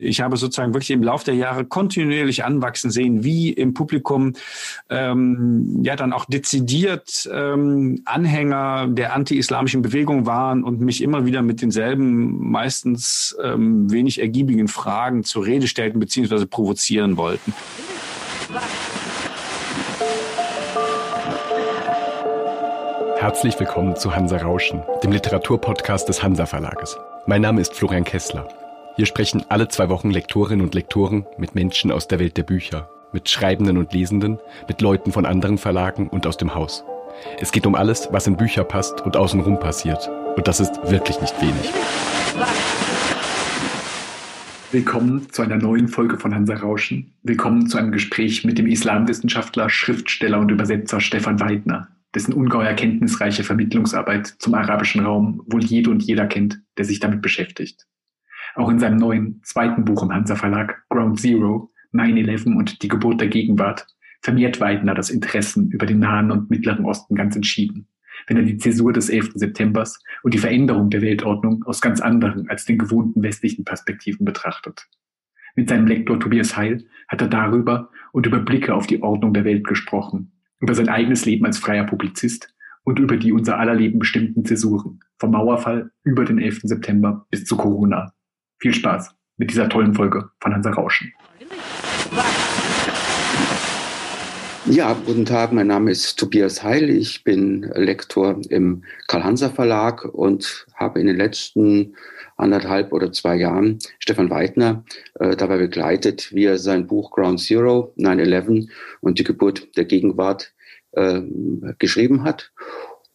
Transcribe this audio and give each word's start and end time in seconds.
Ich 0.00 0.20
habe 0.20 0.36
sozusagen 0.36 0.74
wirklich 0.74 0.92
im 0.92 1.02
Laufe 1.02 1.24
der 1.24 1.34
Jahre 1.34 1.64
kontinuierlich 1.64 2.44
anwachsen 2.44 2.92
sehen, 2.92 3.24
wie 3.24 3.50
im 3.50 3.74
Publikum 3.74 4.34
ähm, 4.90 5.80
ja 5.82 5.96
dann 5.96 6.12
auch 6.12 6.24
dezidiert 6.24 7.28
ähm, 7.32 8.00
Anhänger 8.04 8.86
der 8.86 9.12
anti-islamischen 9.12 9.82
Bewegung 9.82 10.24
waren 10.24 10.62
und 10.62 10.80
mich 10.80 11.02
immer 11.02 11.26
wieder 11.26 11.42
mit 11.42 11.62
denselben, 11.62 12.48
meistens 12.48 13.36
ähm, 13.42 13.90
wenig 13.90 14.20
ergiebigen 14.20 14.68
Fragen 14.68 15.24
zur 15.24 15.44
Rede 15.44 15.66
stellten 15.66 15.98
bzw. 15.98 16.46
provozieren 16.46 17.16
wollten. 17.16 17.52
Herzlich 23.18 23.58
willkommen 23.58 23.96
zu 23.96 24.14
Hansa 24.14 24.36
Rauschen, 24.36 24.80
dem 25.02 25.10
Literaturpodcast 25.10 26.08
des 26.08 26.22
Hansa 26.22 26.46
Verlages. 26.46 26.96
Mein 27.26 27.42
Name 27.42 27.60
ist 27.60 27.74
Florian 27.74 28.04
Kessler. 28.04 28.48
Hier 28.98 29.06
sprechen 29.06 29.44
alle 29.48 29.68
zwei 29.68 29.90
Wochen 29.90 30.10
Lektorinnen 30.10 30.66
und 30.66 30.74
Lektoren 30.74 31.24
mit 31.38 31.54
Menschen 31.54 31.92
aus 31.92 32.08
der 32.08 32.18
Welt 32.18 32.36
der 32.36 32.42
Bücher, 32.42 32.90
mit 33.12 33.28
Schreibenden 33.28 33.78
und 33.78 33.92
Lesenden, 33.92 34.40
mit 34.66 34.80
Leuten 34.80 35.12
von 35.12 35.24
anderen 35.24 35.56
Verlagen 35.56 36.08
und 36.08 36.26
aus 36.26 36.36
dem 36.36 36.56
Haus. 36.56 36.82
Es 37.38 37.52
geht 37.52 37.64
um 37.68 37.76
alles, 37.76 38.08
was 38.10 38.26
in 38.26 38.36
Bücher 38.36 38.64
passt 38.64 39.02
und 39.02 39.16
außenrum 39.16 39.60
passiert. 39.60 40.10
Und 40.34 40.48
das 40.48 40.58
ist 40.58 40.74
wirklich 40.90 41.20
nicht 41.20 41.40
wenig. 41.40 41.72
Willkommen 44.72 45.30
zu 45.30 45.42
einer 45.42 45.58
neuen 45.58 45.86
Folge 45.86 46.18
von 46.18 46.34
Hansa 46.34 46.56
Rauschen. 46.56 47.14
Willkommen 47.22 47.68
zu 47.68 47.78
einem 47.78 47.92
Gespräch 47.92 48.44
mit 48.44 48.58
dem 48.58 48.66
Islamwissenschaftler, 48.66 49.70
Schriftsteller 49.70 50.40
und 50.40 50.50
Übersetzer 50.50 51.00
Stefan 51.00 51.38
Weidner, 51.38 51.86
dessen 52.16 52.34
ungeheuer 52.34 52.74
kenntnisreiche 52.74 53.44
Vermittlungsarbeit 53.44 54.26
zum 54.40 54.54
arabischen 54.54 55.06
Raum 55.06 55.40
wohl 55.46 55.62
jede 55.62 55.88
und 55.88 56.02
jeder 56.02 56.26
kennt, 56.26 56.58
der 56.76 56.84
sich 56.84 56.98
damit 56.98 57.22
beschäftigt. 57.22 57.86
Auch 58.58 58.70
in 58.70 58.80
seinem 58.80 58.96
neuen 58.96 59.40
zweiten 59.44 59.84
Buch 59.84 60.02
im 60.02 60.12
Hansa 60.12 60.34
Verlag, 60.34 60.82
Ground 60.88 61.20
Zero, 61.20 61.70
9-11 61.92 62.56
und 62.56 62.82
die 62.82 62.88
Geburt 62.88 63.20
der 63.20 63.28
Gegenwart, 63.28 63.86
vermehrt 64.20 64.60
Weidner 64.60 64.94
das 64.94 65.10
Interessen 65.10 65.70
über 65.70 65.86
den 65.86 66.00
Nahen 66.00 66.32
und 66.32 66.50
Mittleren 66.50 66.84
Osten 66.84 67.14
ganz 67.14 67.36
entschieden, 67.36 67.86
wenn 68.26 68.36
er 68.36 68.42
die 68.42 68.56
Zäsur 68.56 68.92
des 68.92 69.10
11. 69.10 69.34
Septembers 69.34 70.02
und 70.24 70.34
die 70.34 70.38
Veränderung 70.38 70.90
der 70.90 71.02
Weltordnung 71.02 71.62
aus 71.66 71.80
ganz 71.80 72.00
anderen 72.00 72.50
als 72.50 72.64
den 72.64 72.78
gewohnten 72.78 73.22
westlichen 73.22 73.64
Perspektiven 73.64 74.24
betrachtet. 74.24 74.88
Mit 75.54 75.68
seinem 75.68 75.86
Lektor 75.86 76.18
Tobias 76.18 76.56
Heil 76.56 76.84
hat 77.06 77.22
er 77.22 77.28
darüber 77.28 77.90
und 78.10 78.26
über 78.26 78.40
Blicke 78.40 78.74
auf 78.74 78.88
die 78.88 79.00
Ordnung 79.00 79.34
der 79.34 79.44
Welt 79.44 79.68
gesprochen, 79.68 80.32
über 80.58 80.74
sein 80.74 80.88
eigenes 80.88 81.24
Leben 81.26 81.46
als 81.46 81.58
freier 81.58 81.84
Publizist 81.84 82.52
und 82.82 82.98
über 82.98 83.18
die 83.18 83.30
unser 83.30 83.60
aller 83.60 83.76
Leben 83.76 84.00
bestimmten 84.00 84.44
Zäsuren, 84.44 84.98
vom 85.20 85.30
Mauerfall 85.30 85.92
über 86.02 86.24
den 86.24 86.40
11. 86.40 86.62
September 86.64 87.24
bis 87.30 87.44
zu 87.44 87.56
Corona, 87.56 88.14
viel 88.58 88.74
Spaß 88.74 89.14
mit 89.36 89.50
dieser 89.50 89.68
tollen 89.68 89.94
Folge 89.94 90.30
von 90.40 90.52
Hansa 90.52 90.70
Rauschen. 90.70 91.12
Ja, 94.66 94.92
guten 95.06 95.24
Tag, 95.24 95.52
mein 95.52 95.68
Name 95.68 95.90
ist 95.90 96.18
Tobias 96.18 96.62
Heil. 96.62 96.90
Ich 96.90 97.24
bin 97.24 97.62
Lektor 97.74 98.38
im 98.50 98.82
Karl-Hanser 99.06 99.48
Verlag 99.48 100.04
und 100.04 100.66
habe 100.74 101.00
in 101.00 101.06
den 101.06 101.16
letzten 101.16 101.94
anderthalb 102.36 102.92
oder 102.92 103.10
zwei 103.12 103.36
Jahren 103.36 103.78
Stefan 103.98 104.28
Weidner 104.28 104.84
äh, 105.20 105.36
dabei 105.36 105.56
begleitet, 105.56 106.34
wie 106.34 106.44
er 106.44 106.58
sein 106.58 106.86
Buch 106.86 107.12
Ground 107.12 107.40
Zero, 107.40 107.94
9-11 107.96 108.68
und 109.00 109.18
die 109.18 109.24
Geburt 109.24 109.74
der 109.78 109.86
Gegenwart 109.86 110.52
äh, 110.92 111.22
geschrieben 111.78 112.24
hat. 112.24 112.52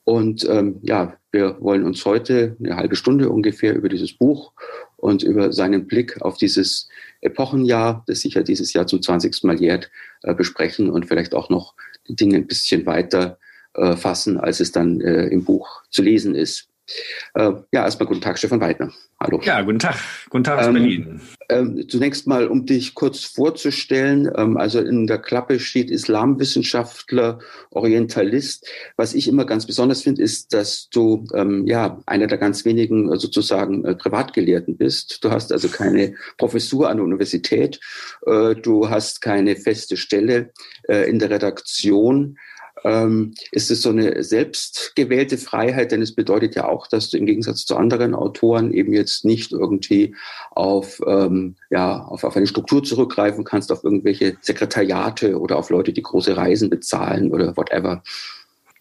Und 0.05 0.47
ähm, 0.49 0.80
ja, 0.81 1.17
wir 1.31 1.58
wollen 1.61 1.83
uns 1.83 2.03
heute 2.05 2.58
eine 2.59 2.75
halbe 2.75 2.95
Stunde 2.95 3.30
ungefähr 3.30 3.75
über 3.75 3.89
dieses 3.89 4.14
Buch 4.14 4.53
und 5.04 5.22
über 5.22 5.52
seinen 5.52 5.86
Blick 5.86 6.22
auf 6.22 6.38
dieses 6.38 6.88
Epochenjahr, 7.20 8.06
das 8.08 8.22
sich 8.22 8.36
ja 8.36 8.42
dieses 8.42 8.72
Jahr 8.72 8.88
zum 8.88 9.02
20. 9.02 9.44
Mal 9.44 9.60
jährt, 9.60 9.92
äh, 10.22 10.34
besprechen 10.34 10.90
und 10.90 11.06
vielleicht 11.06 11.36
auch 11.36 11.50
noch 11.50 11.76
die 12.08 12.16
Dinge 12.16 12.38
ein 12.38 12.48
bisschen 12.48 12.86
weiter 12.86 13.38
äh, 13.73 13.98
fassen, 13.98 14.40
als 14.40 14.62
es 14.62 14.72
dann 14.72 15.02
äh, 15.02 15.26
im 15.26 15.44
Buch 15.44 15.83
zu 15.89 16.02
lesen 16.04 16.36
ist. 16.36 16.70
Äh, 17.33 17.52
ja, 17.71 17.86
erstmal 17.86 18.08
guten 18.08 18.21
Tag, 18.21 18.37
Stefan 18.37 18.61
Weidner. 18.61 18.92
Hallo. 19.20 19.39
Ja, 19.43 19.61
guten 19.61 19.80
Tag. 19.80 19.95
Guten 20.30 20.43
Tag 20.43 20.59
aus 20.59 20.67
ähm, 20.67 20.73
Berlin. 20.73 21.21
Ähm, 21.49 21.86
zunächst 21.87 22.27
mal, 22.27 22.48
um 22.48 22.65
dich 22.65 22.93
kurz 22.93 23.23
vorzustellen. 23.23 24.30
Ähm, 24.36 24.58
also 24.58 24.80
in 24.80 25.08
der 25.08 25.17
Klappe 25.17 25.59
steht 25.59 25.89
Islamwissenschaftler, 25.89 27.39
Orientalist. 27.71 28.67
Was 28.98 29.14
ich 29.14 29.27
immer 29.27 29.45
ganz 29.45 29.65
besonders 29.65 30.02
finde, 30.02 30.21
ist, 30.21 30.53
dass 30.53 30.89
du 30.89 31.26
ähm, 31.33 31.65
ja 31.67 32.02
einer 32.05 32.27
der 32.27 32.37
ganz 32.37 32.65
wenigen 32.65 33.11
äh, 33.11 33.17
sozusagen 33.17 33.86
äh, 33.86 33.95
Privatgelehrten 33.95 34.77
bist. 34.77 35.23
Du 35.23 35.32
hast 35.32 35.52
also 35.53 35.70
keine 35.70 36.15
Professur 36.37 36.89
an 36.89 36.98
der 36.98 37.05
Universität. 37.05 37.80
Äh, 38.26 38.55
du 38.55 38.89
hast 38.89 39.21
keine 39.21 39.55
feste 39.55 39.95
Stelle 39.95 40.52
äh, 40.89 41.09
in 41.09 41.20
der 41.20 41.30
Redaktion 41.30 42.37
ähm, 42.83 43.33
ist 43.52 43.71
es 43.71 43.82
so 43.82 43.89
eine 43.89 44.23
selbstgewählte 44.23 45.38
Freiheit, 45.38 45.92
denn 45.92 46.02
es 46.02 46.14
bedeutet 46.14 46.55
ja 46.55 46.67
auch, 46.67 46.88
dass 46.88 47.10
du 47.10 47.17
im 47.17 47.26
Gegensatz 47.26 47.66
zu 47.66 47.76
anderen 47.76 48.14
Autoren 48.14 48.71
eben 48.71 48.94
jetzt 48.94 49.26
nicht 49.26 49.52
irgendwie 49.52 50.16
auf, 50.52 51.02
ähm, 51.05 51.55
ja, 51.70 52.04
auf, 52.04 52.23
auf 52.23 52.36
eine 52.36 52.48
Struktur 52.48 52.83
zurückgreifen 52.83 53.44
kannst, 53.44 53.71
auf 53.71 53.83
irgendwelche 53.83 54.38
Sekretariate 54.42 55.39
oder 55.39 55.58
auf 55.58 55.70
Leute, 55.70 55.94
die 55.94 56.04
große 56.04 56.36
Reisen 56.36 56.70
bezahlen 56.70 57.32
oder 57.32 57.55
whatever. 57.58 58.04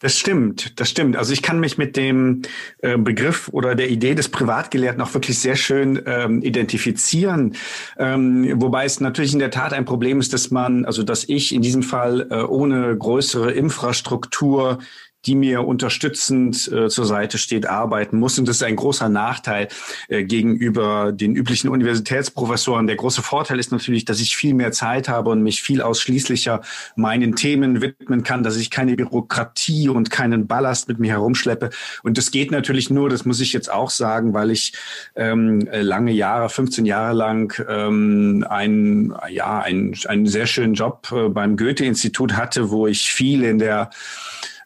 Das 0.03 0.19
stimmt, 0.19 0.81
das 0.81 0.91
stimmt. 0.91 1.17
Also 1.17 1.33
ich 1.33 1.43
kann 1.43 1.61
mich 1.61 1.79
mit 1.79 1.97
dem 1.97 2.43
äh, 2.79 2.99
Begriff 2.99 3.49
oder 3.53 3.77
der 3.77 3.89
Idee 3.89 4.17
des 4.17 4.29
Privatgelehrten 4.31 5.01
auch 5.01 5.15
wirklich 5.15 5.39
sehr 5.39 5.55
schön 5.55 6.03
ähm, 6.07 6.43
identifizieren. 6.43 7.55
Ähm, 7.99 8.61
wobei 8.61 8.85
es 8.85 8.99
natürlich 8.99 9.33
in 9.33 9.39
der 9.39 9.53
Tat 9.53 9.73
ein 9.73 9.85
Problem 9.85 10.19
ist, 10.19 10.33
dass 10.33 10.51
man, 10.51 10.85
also 10.87 11.05
dass 11.05 11.29
ich 11.29 11.55
in 11.55 11.63
diesem 11.63 11.85
Fall 11.85 12.27
äh, 12.31 12.43
ohne 12.43 12.99
größere 12.99 13.53
Infrastruktur 13.53 14.79
die 15.27 15.35
mir 15.37 15.67
unterstützend 15.67 16.71
äh, 16.73 16.89
zur 16.89 17.05
Seite 17.05 17.39
steht, 17.39 17.67
arbeiten 17.67 18.19
muss. 18.19 18.39
Und 18.39 18.49
das 18.49 18.57
ist 18.57 18.63
ein 18.63 18.77
großer 18.77 19.09
Nachteil 19.09 19.69
äh, 20.09 20.25
gegenüber 20.25 21.13
den 21.13 21.37
üblichen 21.37 21.69
Universitätsprofessoren. 21.69 22.87
Der 22.87 22.97
große 22.97 23.23
Vorteil 23.23 23.59
ist 23.59 23.71
natürlich, 23.71 24.05
dass 24.05 24.21
ich 24.21 24.37
viel 24.37 24.55
mehr 24.55 24.73
Zeit 24.73 25.09
habe 25.09 25.31
und 25.31 25.43
mich 25.43 25.63
viel 25.63 25.81
ausschließlicher 25.81 26.63
meinen 26.97 27.37
Themen 27.37 27.81
widmen 27.81 28.25
kann, 28.25 28.43
dass 28.43 28.57
ich 28.57 28.71
keine 28.71 28.97
Bürokratie 28.97 29.89
und 29.89 30.11
keinen 30.11 30.47
Ballast 30.47 30.89
mit 30.89 30.99
mir 30.99 31.13
herumschleppe. 31.13 31.71
Und 32.03 32.19
das 32.19 32.31
geht 32.33 32.51
natürlich 32.51 32.91
nur, 32.91 33.09
das 33.09 33.25
muss 33.25 33.41
ich 33.41 33.53
jetzt 33.53 33.73
auch 33.73 33.91
sagen, 33.91 34.35
weil 34.35 34.51
ich 34.51 34.73
ähm, 35.15 35.69
lange 35.71 36.13
Jahre, 36.13 36.49
15 36.49 36.85
Jahre 36.85 37.15
lang 37.15 37.65
ähm, 37.69 38.45
ein, 38.49 39.15
ja, 39.31 39.61
ein, 39.61 39.97
einen 40.07 40.27
sehr 40.27 40.47
schönen 40.47 40.75
Job 40.75 41.09
äh, 41.13 41.29
beim 41.29 41.57
Goethe-Institut 41.57 42.35
hatte, 42.35 42.71
wo 42.71 42.87
ich 42.87 43.13
viel 43.13 43.45
in 43.45 43.59
der 43.59 43.91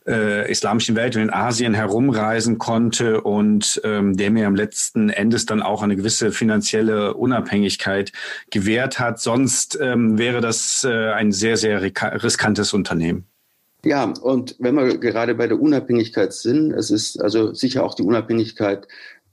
äh, 0.06 0.50
islamischen 0.50 0.96
Welt 0.96 1.16
und 1.16 1.22
in 1.22 1.32
Asien 1.32 1.74
herumreisen 1.74 2.58
konnte 2.58 3.20
und 3.20 3.80
ähm, 3.84 4.16
der 4.16 4.30
mir 4.30 4.46
am 4.46 4.54
letzten 4.54 5.10
Endes 5.10 5.46
dann 5.46 5.62
auch 5.62 5.82
eine 5.82 5.96
gewisse 5.96 6.32
finanzielle 6.32 7.14
Unabhängigkeit 7.14 8.12
gewährt 8.50 8.98
hat. 8.98 9.20
Sonst 9.20 9.78
ähm, 9.80 10.18
wäre 10.18 10.40
das 10.40 10.86
äh, 10.88 11.10
ein 11.12 11.32
sehr, 11.32 11.56
sehr 11.56 11.82
riskantes 11.82 12.72
Unternehmen. 12.72 13.26
Ja, 13.84 14.04
und 14.04 14.56
wenn 14.58 14.74
wir 14.74 14.98
gerade 14.98 15.34
bei 15.34 15.46
der 15.46 15.60
Unabhängigkeit 15.60 16.32
sind, 16.32 16.72
es 16.72 16.90
ist 16.90 17.22
also 17.22 17.54
sicher 17.54 17.84
auch 17.84 17.94
die 17.94 18.02
Unabhängigkeit 18.02 18.88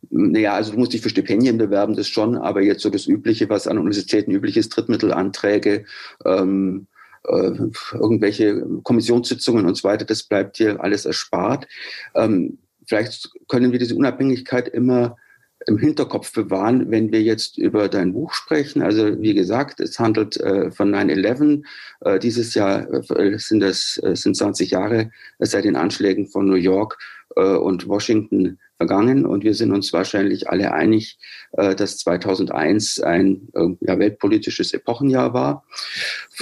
naja, 0.09 0.53
also 0.53 0.73
du 0.73 0.79
musst 0.79 0.94
dich 0.94 1.01
für 1.01 1.09
Stipendien 1.09 1.57
bewerben, 1.57 1.95
das 1.95 2.07
schon, 2.07 2.35
aber 2.35 2.61
jetzt 2.61 2.81
so 2.81 2.90
das 2.90 3.07
Übliche, 3.07 3.50
was 3.50 3.67
an 3.67 3.78
Universitäten 3.78 4.31
üblich 4.31 4.57
ist, 4.57 4.69
Drittmittelanträge, 4.69 5.85
ähm, 6.25 6.88
äh, 7.28 7.51
irgendwelche 7.94 8.66
Kommissionssitzungen 8.84 9.66
und 9.66 9.75
so 9.75 9.88
weiter, 9.88 10.06
das 10.06 10.23
bleibt 10.23 10.57
hier 10.57 10.81
alles 10.84 11.06
erspart. 11.06 11.67
Ähm, 12.16 12.57
vielleicht 12.85 13.31
können 13.47 13.72
wir 13.72 13.79
diese 13.79 13.95
Unabhängigkeit 13.95 14.67
immer 14.67 15.16
im 15.67 15.78
Hinterkopf 15.78 16.34
bewahren, 16.34 16.91
wenn 16.91 17.11
wir 17.11 17.22
jetzt 17.22 17.57
über 17.57 17.88
dein 17.88 18.13
Buch 18.13 18.34
sprechen. 18.34 18.81
Also 18.81 19.22
wie 19.22 19.34
gesagt, 19.34 19.79
es 19.79 20.00
handelt 20.00 20.37
äh, 20.37 20.72
von 20.72 20.93
9-11. 20.93 21.64
Äh, 22.02 22.20
dieses 22.20 22.53
Jahr 22.53 22.91
äh, 22.91 23.37
sind 23.37 23.61
das 23.61 23.99
äh, 24.03 24.16
sind 24.16 24.35
20 24.35 24.72
Jahre 24.72 25.11
seit 25.40 25.66
den 25.66 25.76
Anschlägen 25.76 26.28
von 26.28 26.46
New 26.46 26.55
York 26.55 26.97
äh, 27.35 27.41
und 27.41 27.87
Washington 27.87 28.59
vergangen 28.78 29.26
und 29.26 29.43
wir 29.43 29.53
sind 29.53 29.72
uns 29.72 29.93
wahrscheinlich 29.93 30.49
alle 30.49 30.73
einig, 30.73 31.17
äh, 31.53 31.76
dass 31.76 31.97
2001 31.97 32.99
ein 32.99 33.47
ja, 33.79 33.97
weltpolitisches 33.99 34.73
Epochenjahr 34.73 35.34
war. 35.34 35.64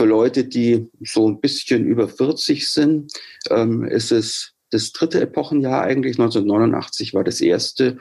Für 0.02 0.08
Leute, 0.08 0.46
die 0.46 0.90
so 1.00 1.30
ein 1.30 1.42
bisschen 1.42 1.86
über 1.86 2.08
40 2.08 2.68
sind, 2.68 3.14
ähm, 3.52 3.84
ist 3.84 4.12
es 4.12 4.54
das 4.72 4.92
dritte 4.94 5.22
Epochenjahr 5.22 5.84
eigentlich. 5.84 6.18
1989 6.18 7.14
war 7.14 7.24
das 7.24 7.40
erste. 7.40 8.00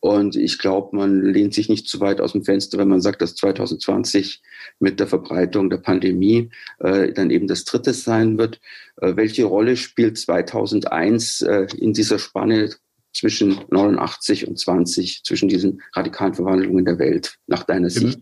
Und 0.00 0.34
ich 0.34 0.58
glaube, 0.58 0.96
man 0.96 1.22
lehnt 1.22 1.54
sich 1.54 1.68
nicht 1.68 1.88
zu 1.88 2.00
weit 2.00 2.20
aus 2.20 2.32
dem 2.32 2.42
Fenster, 2.42 2.78
wenn 2.78 2.88
man 2.88 3.00
sagt, 3.00 3.22
dass 3.22 3.36
2020 3.36 4.42
mit 4.80 4.98
der 4.98 5.06
Verbreitung 5.06 5.70
der 5.70 5.76
Pandemie 5.76 6.50
äh, 6.80 7.12
dann 7.12 7.30
eben 7.30 7.46
das 7.46 7.64
dritte 7.64 7.94
sein 7.94 8.38
wird. 8.38 8.60
Äh, 9.00 9.14
welche 9.14 9.44
Rolle 9.44 9.76
spielt 9.76 10.18
2001 10.18 11.42
äh, 11.42 11.68
in 11.78 11.92
dieser 11.92 12.18
Spanne 12.18 12.70
zwischen 13.14 13.60
89 13.70 14.48
und 14.48 14.58
20, 14.58 15.22
zwischen 15.22 15.48
diesen 15.48 15.80
radikalen 15.94 16.34
Verwandlungen 16.34 16.84
der 16.84 16.98
Welt, 16.98 17.38
nach 17.46 17.62
deiner 17.62 17.88
Sicht? 17.88 18.18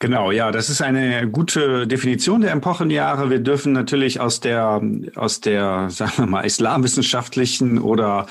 Genau, 0.00 0.30
ja, 0.30 0.52
das 0.52 0.70
ist 0.70 0.80
eine 0.80 1.28
gute 1.28 1.88
Definition 1.88 2.42
der 2.42 2.52
Epochenjahre. 2.52 3.30
Wir 3.30 3.40
dürfen 3.40 3.72
natürlich 3.72 4.20
aus 4.20 4.38
der, 4.38 4.80
aus 5.16 5.40
der, 5.40 5.90
sagen 5.90 6.12
wir 6.16 6.26
mal, 6.26 6.42
islamwissenschaftlichen 6.42 7.78
oder 7.78 8.26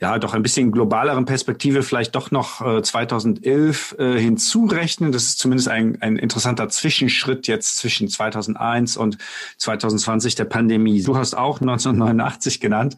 ja 0.00 0.18
doch 0.18 0.32
ein 0.32 0.42
bisschen 0.42 0.72
globaleren 0.72 1.26
Perspektive 1.26 1.82
vielleicht 1.82 2.14
doch 2.14 2.30
noch 2.30 2.66
äh, 2.66 2.82
2011 2.82 3.96
äh, 3.98 4.18
hinzurechnen. 4.18 5.12
Das 5.12 5.24
ist 5.24 5.38
zumindest 5.38 5.68
ein, 5.68 6.00
ein 6.00 6.16
interessanter 6.16 6.70
Zwischenschritt 6.70 7.46
jetzt 7.46 7.76
zwischen 7.76 8.08
2001 8.08 8.96
und 8.96 9.18
2020 9.58 10.34
der 10.36 10.46
Pandemie. 10.46 11.02
Du 11.02 11.16
hast 11.16 11.34
auch 11.34 11.60
1989 11.60 12.60
genannt. 12.60 12.96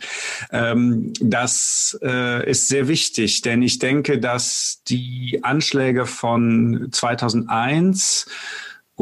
Ähm, 0.53 1.13
das 1.21 1.99
äh, 2.03 2.49
ist 2.49 2.69
sehr 2.69 2.87
wichtig, 2.87 3.43
denn 3.43 3.63
ich 3.63 3.81
denke, 3.81 4.21
dass 4.21 4.83
die 4.87 5.41
Anschläge 5.43 6.07
von 6.07 6.89
2001 6.93 8.27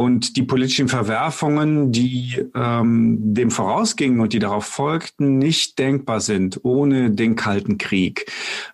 und 0.00 0.38
die 0.38 0.44
politischen 0.44 0.88
Verwerfungen, 0.88 1.93
die 1.93 2.43
ähm, 2.55 3.19
dem 3.35 3.50
vorausgingen 3.50 4.20
und 4.20 4.32
die 4.32 4.38
darauf 4.38 4.64
folgten, 4.64 5.37
nicht 5.37 5.79
denkbar 5.79 6.20
sind 6.20 6.61
ohne 6.62 7.11
den 7.11 7.37
Kalten 7.37 7.76
Krieg. 7.76 8.25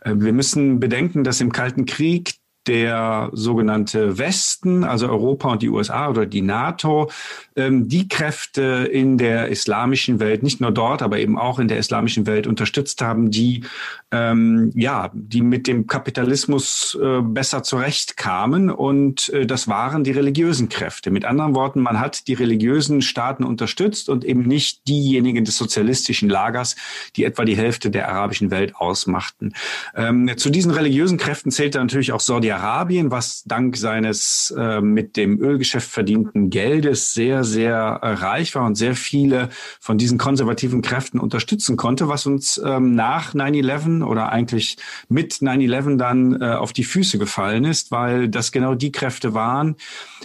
Äh, 0.02 0.12
wir 0.18 0.32
müssen 0.32 0.78
bedenken, 0.78 1.24
dass 1.24 1.40
im 1.40 1.50
Kalten 1.50 1.84
Krieg 1.84 2.34
der 2.66 3.30
sogenannte 3.32 4.18
Westen, 4.18 4.84
also 4.84 5.08
Europa 5.08 5.50
und 5.52 5.62
die 5.62 5.68
USA 5.68 6.08
oder 6.08 6.26
die 6.26 6.42
NATO, 6.42 7.10
ähm, 7.54 7.88
die 7.88 8.08
Kräfte 8.08 8.88
in 8.90 9.18
der 9.18 9.48
islamischen 9.48 10.20
Welt, 10.20 10.42
nicht 10.42 10.60
nur 10.60 10.72
dort, 10.72 11.02
aber 11.02 11.18
eben 11.18 11.38
auch 11.38 11.58
in 11.58 11.68
der 11.68 11.78
islamischen 11.78 12.26
Welt 12.26 12.46
unterstützt 12.46 13.02
haben, 13.02 13.30
die 13.30 13.64
ähm, 14.12 14.70
ja, 14.74 15.10
die 15.12 15.42
mit 15.42 15.66
dem 15.66 15.86
Kapitalismus 15.86 16.96
äh, 17.00 17.20
besser 17.22 17.62
zurechtkamen 17.62 18.70
und 18.70 19.30
äh, 19.30 19.46
das 19.46 19.66
waren 19.66 20.04
die 20.04 20.12
religiösen 20.12 20.68
Kräfte. 20.68 21.10
Mit 21.10 21.24
anderen 21.24 21.54
Worten, 21.54 21.80
man 21.80 21.98
hat 21.98 22.28
die 22.28 22.34
religiösen 22.34 23.02
Staaten 23.02 23.42
unterstützt 23.42 24.08
und 24.08 24.24
eben 24.24 24.42
nicht 24.42 24.86
diejenigen 24.86 25.44
des 25.44 25.56
sozialistischen 25.58 26.28
Lagers, 26.28 26.76
die 27.16 27.24
etwa 27.24 27.44
die 27.44 27.56
Hälfte 27.56 27.90
der 27.90 28.08
arabischen 28.08 28.50
Welt 28.50 28.76
ausmachten. 28.76 29.54
Ähm, 29.94 30.30
zu 30.36 30.50
diesen 30.50 30.70
religiösen 30.70 31.18
Kräften 31.18 31.50
zählte 31.50 31.78
natürlich 31.78 32.12
auch 32.12 32.20
Saudi-Arabien, 32.56 33.10
was 33.10 33.44
dank 33.44 33.76
seines 33.76 34.54
äh, 34.56 34.80
mit 34.80 35.16
dem 35.16 35.38
Ölgeschäft 35.40 35.90
verdienten 35.90 36.50
Geldes 36.50 37.12
sehr 37.12 37.44
sehr 37.44 37.76
äh, 38.02 38.12
reich 38.12 38.54
war 38.54 38.64
und 38.64 38.76
sehr 38.76 38.94
viele 38.94 39.50
von 39.80 39.98
diesen 39.98 40.18
konservativen 40.18 40.82
Kräften 40.82 41.20
unterstützen 41.20 41.76
konnte, 41.76 42.08
was 42.08 42.26
uns 42.26 42.60
ähm, 42.64 42.94
nach 42.94 43.34
9-11 43.34 44.04
oder 44.04 44.30
eigentlich 44.30 44.76
mit 45.08 45.34
9-11 45.34 45.96
dann 45.96 46.40
äh, 46.40 46.54
auf 46.54 46.72
die 46.72 46.84
Füße 46.84 47.18
gefallen 47.18 47.64
ist, 47.64 47.90
weil 47.90 48.28
das 48.28 48.52
genau 48.52 48.74
die 48.74 48.92
Kräfte 48.92 49.34
waren. 49.34 49.76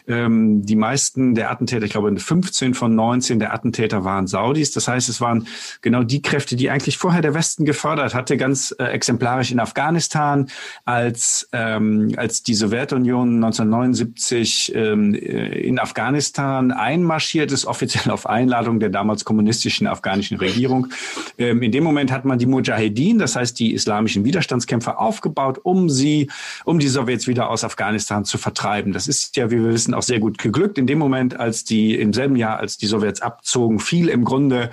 Ähm, 0.08 0.66
die 0.66 0.76
meisten 0.76 1.36
der 1.36 1.52
Attentäter, 1.52 1.86
ich 1.86 1.92
glaube 1.92 2.18
15 2.18 2.74
von 2.74 2.96
19 2.96 3.40
der 3.40 3.54
Attentäter 3.54 4.04
waren 4.04 4.28
Saudis. 4.28 4.72
Das 4.72 4.88
heißt, 4.88 5.10
es 5.10 5.22
waren 5.22 5.48
genau 5.82 6.04
die 6.04 6.22
Kräfte, 6.22 6.56
die 6.56 6.70
eigentlich 6.70 6.98
vorher 6.98 7.22
der 7.22 7.34
Westen 7.34 7.66
gefördert 7.66 8.16
hatte, 8.16 8.38
ganz 8.38 8.74
äh, 8.80 8.86
exemplarisch 8.86 9.52
in 9.52 9.60
Afghanistan, 9.60 10.50
als, 10.86 11.48
ähm, 11.54 12.14
als 12.22 12.44
die 12.44 12.54
Sowjetunion 12.54 13.44
1979 13.44 14.74
ähm, 14.76 15.16
äh, 15.16 15.60
in 15.60 15.80
Afghanistan 15.80 16.72
einmarschiert 16.72 17.52
ist, 17.52 17.66
offiziell 17.66 18.12
auf 18.12 18.30
Einladung 18.30 18.80
der 18.80 18.90
damals 18.90 19.26
kommunistischen 19.26 19.88
afghanischen 19.88 20.38
Regierung. 20.38 20.88
Ähm, 21.40 21.64
in 21.64 21.72
dem 21.72 21.84
Moment 21.84 22.12
hat 22.12 22.24
man 22.24 22.38
die 22.38 22.46
Mujahedin, 22.46 23.18
das 23.18 23.36
heißt 23.36 23.58
die 23.58 23.74
islamischen 23.74 24.24
Widerstandskämpfer, 24.24 25.00
aufgebaut, 25.02 25.60
um 25.64 25.90
sie, 25.90 26.30
um 26.64 26.78
die 26.78 26.90
Sowjets 26.90 27.28
wieder 27.28 27.50
aus 27.50 27.64
Afghanistan 27.64 28.24
zu 28.24 28.38
vertreiben. 28.38 28.94
Das 28.94 29.08
ist 29.08 29.36
ja, 29.36 29.50
wie 29.50 29.58
wir 29.58 29.74
wissen, 29.74 29.96
auch 29.96 30.04
sehr 30.04 30.20
gut 30.20 30.38
geglückt. 30.38 30.78
In 30.78 30.86
dem 30.86 31.00
Moment, 31.00 31.40
als 31.40 31.64
die, 31.64 31.96
im 31.96 32.14
selben 32.14 32.36
Jahr, 32.36 32.60
als 32.60 32.78
die 32.78 32.86
Sowjets 32.86 33.22
abzogen, 33.22 33.80
fiel 33.80 34.10
im 34.10 34.26
Grunde 34.26 34.70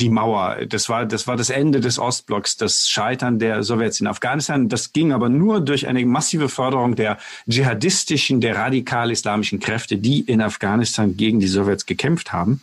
die 0.00 0.10
Mauer. 0.10 0.58
Das 0.68 0.90
war, 0.90 1.06
das 1.06 1.26
war 1.26 1.36
das 1.36 1.48
Ende 1.48 1.80
des 1.80 1.98
Ostblocks, 1.98 2.58
das 2.58 2.90
Scheitern 2.90 3.38
der 3.38 3.62
Sowjets 3.62 4.00
in 4.00 4.06
Afghanistan. 4.06 4.68
Das 4.68 4.92
ging 4.92 5.12
aber 5.12 5.30
nur 5.30 5.62
durch 5.62 5.88
eine 5.88 6.04
massive 6.04 6.50
Förderung 6.50 6.89
der 6.96 7.18
dschihadistischen, 7.48 8.40
der 8.40 8.56
radikal-islamischen 8.56 9.60
Kräfte, 9.60 9.96
die 9.96 10.20
in 10.20 10.40
Afghanistan 10.40 11.16
gegen 11.16 11.40
die 11.40 11.46
Sowjets 11.46 11.86
gekämpft 11.86 12.32
haben. 12.32 12.60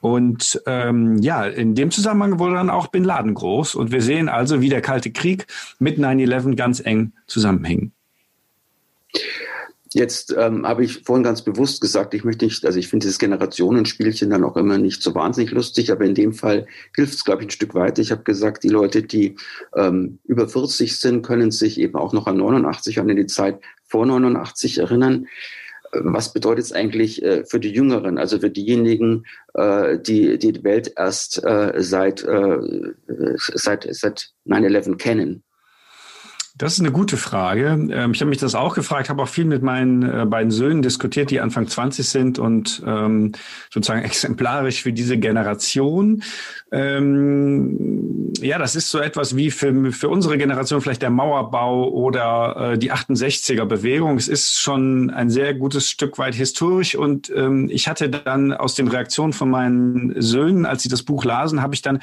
Und 0.00 0.60
ähm, 0.66 1.18
ja, 1.18 1.44
in 1.44 1.74
dem 1.74 1.90
Zusammenhang 1.90 2.38
wurde 2.38 2.54
dann 2.54 2.70
auch 2.70 2.88
Bin 2.88 3.04
Laden 3.04 3.34
groß. 3.34 3.74
Und 3.74 3.92
wir 3.92 4.02
sehen 4.02 4.28
also, 4.28 4.60
wie 4.60 4.68
der 4.68 4.82
Kalte 4.82 5.10
Krieg 5.10 5.46
mit 5.78 5.98
9-11 5.98 6.56
ganz 6.56 6.80
eng 6.80 7.12
zusammenhing. 7.26 7.92
Jetzt 9.94 10.34
ähm, 10.36 10.66
habe 10.66 10.84
ich 10.84 11.02
vorhin 11.02 11.22
ganz 11.22 11.42
bewusst 11.42 11.80
gesagt, 11.80 12.12
ich 12.12 12.24
möchte 12.24 12.44
nicht, 12.44 12.66
also 12.66 12.78
ich 12.78 12.88
finde 12.88 13.04
dieses 13.04 13.18
Generationenspielchen 13.18 14.28
dann 14.28 14.44
auch 14.44 14.56
immer 14.56 14.76
nicht 14.76 15.02
so 15.02 15.14
wahnsinnig 15.14 15.50
lustig, 15.50 15.90
aber 15.90 16.04
in 16.04 16.14
dem 16.14 16.34
Fall 16.34 16.66
hilft 16.94 17.14
es, 17.14 17.24
glaube 17.24 17.42
ich, 17.42 17.48
ein 17.48 17.52
Stück 17.52 17.74
weiter. 17.74 18.02
Ich 18.02 18.10
habe 18.10 18.22
gesagt, 18.22 18.64
die 18.64 18.68
Leute, 18.68 19.02
die 19.02 19.36
ähm, 19.74 20.18
über 20.24 20.46
40 20.46 20.98
sind, 20.98 21.22
können 21.22 21.50
sich 21.50 21.80
eben 21.80 21.96
auch 21.96 22.12
noch 22.12 22.26
an 22.26 22.36
89, 22.36 22.98
an 22.98 23.08
die 23.08 23.26
Zeit 23.26 23.60
vor 23.84 24.04
89 24.04 24.78
erinnern. 24.78 25.26
Was 25.92 26.34
bedeutet 26.34 26.66
es 26.66 26.72
eigentlich 26.72 27.22
äh, 27.22 27.46
für 27.46 27.58
die 27.58 27.72
Jüngeren, 27.72 28.18
also 28.18 28.40
für 28.40 28.50
diejenigen, 28.50 29.24
äh, 29.54 29.98
die, 29.98 30.38
die 30.38 30.52
die 30.52 30.64
Welt 30.64 30.92
erst 30.96 31.42
äh, 31.42 31.72
seit, 31.78 32.22
äh, 32.24 32.58
seit, 33.54 33.88
seit 33.90 34.32
9-11 34.46 34.96
kennen? 34.96 35.44
Das 36.58 36.72
ist 36.72 36.80
eine 36.80 36.90
gute 36.90 37.16
Frage. 37.16 37.68
Ähm, 37.68 38.10
ich 38.12 38.20
habe 38.20 38.28
mich 38.28 38.38
das 38.38 38.56
auch 38.56 38.74
gefragt, 38.74 39.08
habe 39.08 39.22
auch 39.22 39.28
viel 39.28 39.44
mit 39.44 39.62
meinen 39.62 40.02
äh, 40.02 40.26
beiden 40.26 40.50
Söhnen 40.50 40.82
diskutiert, 40.82 41.30
die 41.30 41.40
Anfang 41.40 41.68
20 41.68 42.06
sind 42.06 42.38
und 42.40 42.82
ähm, 42.84 43.32
sozusagen 43.70 44.02
exemplarisch 44.04 44.82
für 44.82 44.92
diese 44.92 45.18
Generation. 45.18 46.24
Ähm, 46.70 48.32
ja, 48.40 48.58
das 48.58 48.76
ist 48.76 48.90
so 48.90 48.98
etwas 48.98 49.36
wie 49.36 49.50
für, 49.50 49.92
für 49.92 50.08
unsere 50.08 50.36
Generation 50.36 50.80
vielleicht 50.80 51.02
der 51.02 51.10
Mauerbau 51.10 51.88
oder 51.88 52.72
äh, 52.72 52.78
die 52.78 52.92
68er 52.92 53.64
Bewegung. 53.64 54.16
Es 54.16 54.28
ist 54.28 54.58
schon 54.58 55.10
ein 55.10 55.30
sehr 55.30 55.54
gutes 55.54 55.88
Stück 55.88 56.18
weit 56.18 56.34
historisch 56.34 56.94
und 56.94 57.32
ähm, 57.34 57.68
ich 57.70 57.88
hatte 57.88 58.10
dann 58.10 58.52
aus 58.52 58.74
den 58.74 58.88
Reaktionen 58.88 59.32
von 59.32 59.50
meinen 59.50 60.20
Söhnen, 60.20 60.66
als 60.66 60.82
sie 60.82 60.88
das 60.88 61.02
Buch 61.02 61.24
lasen, 61.24 61.62
habe 61.62 61.74
ich 61.74 61.82
dann 61.82 62.00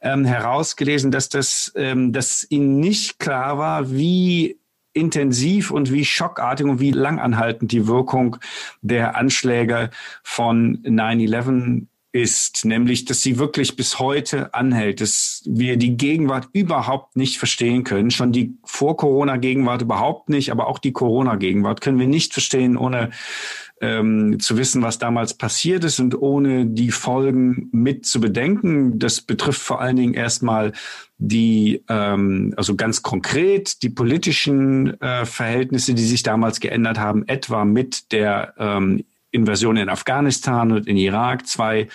ähm, 0.00 0.24
herausgelesen, 0.24 1.10
dass 1.10 1.28
das, 1.28 1.72
ähm, 1.74 2.12
dass 2.12 2.46
ihnen 2.48 2.78
nicht 2.78 3.18
klar 3.18 3.58
war, 3.58 3.90
wie 3.90 4.58
intensiv 4.92 5.72
und 5.72 5.92
wie 5.92 6.04
schockartig 6.04 6.66
und 6.66 6.78
wie 6.78 6.92
langanhaltend 6.92 7.72
die 7.72 7.88
Wirkung 7.88 8.36
der 8.80 9.16
Anschläge 9.16 9.90
von 10.22 10.78
9-11 10.84 11.86
ist, 12.14 12.64
nämlich, 12.64 13.04
dass 13.06 13.22
sie 13.22 13.40
wirklich 13.40 13.74
bis 13.74 13.98
heute 13.98 14.54
anhält, 14.54 15.00
dass 15.00 15.42
wir 15.46 15.76
die 15.76 15.96
Gegenwart 15.96 16.48
überhaupt 16.52 17.16
nicht 17.16 17.38
verstehen 17.38 17.82
können, 17.82 18.12
schon 18.12 18.30
die 18.30 18.54
Vor-Corona-Gegenwart 18.62 19.82
überhaupt 19.82 20.28
nicht, 20.28 20.52
aber 20.52 20.68
auch 20.68 20.78
die 20.78 20.92
Corona-Gegenwart 20.92 21.80
können 21.80 21.98
wir 21.98 22.06
nicht 22.06 22.32
verstehen, 22.32 22.76
ohne 22.76 23.10
ähm, 23.80 24.38
zu 24.38 24.56
wissen, 24.56 24.82
was 24.82 24.98
damals 24.98 25.34
passiert 25.34 25.82
ist 25.82 25.98
und 25.98 26.14
ohne 26.14 26.66
die 26.66 26.92
Folgen 26.92 27.68
mit 27.72 28.06
zu 28.06 28.20
bedenken. 28.20 29.00
Das 29.00 29.20
betrifft 29.20 29.60
vor 29.60 29.80
allen 29.80 29.96
Dingen 29.96 30.14
erstmal 30.14 30.70
die, 31.18 31.82
ähm, 31.88 32.54
also 32.56 32.76
ganz 32.76 33.02
konkret 33.02 33.82
die 33.82 33.90
politischen 33.90 35.00
äh, 35.00 35.26
Verhältnisse, 35.26 35.94
die 35.94 36.04
sich 36.04 36.22
damals 36.22 36.60
geändert 36.60 37.00
haben, 37.00 37.26
etwa 37.26 37.64
mit 37.64 38.12
der 38.12 38.54
ähm, 38.56 39.04
Invasion 39.34 39.76
in 39.76 39.88
Afghanistan 39.88 40.72
und 40.72 40.86
in 40.86 40.96
Irak, 40.96 41.46
zwei 41.46 41.88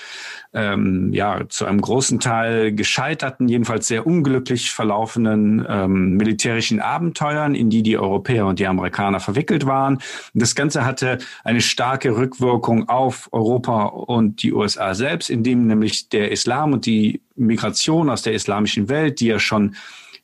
ähm, 0.53 1.11
ja 1.13 1.47
zu 1.47 1.65
einem 1.65 1.79
großen 1.79 2.19
Teil 2.19 2.73
gescheiterten, 2.73 3.47
jedenfalls 3.47 3.87
sehr 3.87 4.05
unglücklich 4.05 4.71
verlaufenden 4.71 5.65
ähm, 5.67 6.17
militärischen 6.17 6.79
Abenteuern, 6.79 7.55
in 7.55 7.69
die 7.69 7.83
die 7.83 7.97
Europäer 7.97 8.45
und 8.45 8.59
die 8.59 8.67
Amerikaner 8.67 9.19
verwickelt 9.19 9.65
waren. 9.65 9.99
Das 10.33 10.55
Ganze 10.55 10.85
hatte 10.85 11.19
eine 11.43 11.61
starke 11.61 12.17
Rückwirkung 12.17 12.89
auf 12.89 13.29
Europa 13.31 13.85
und 13.85 14.43
die 14.43 14.53
USA 14.53 14.93
selbst, 14.93 15.29
indem 15.29 15.67
nämlich 15.67 16.09
der 16.09 16.31
Islam 16.31 16.73
und 16.73 16.85
die 16.85 17.21
Migration 17.35 18.09
aus 18.09 18.23
der 18.23 18.33
islamischen 18.33 18.89
Welt, 18.89 19.19
die 19.19 19.27
ja 19.27 19.39
schon 19.39 19.75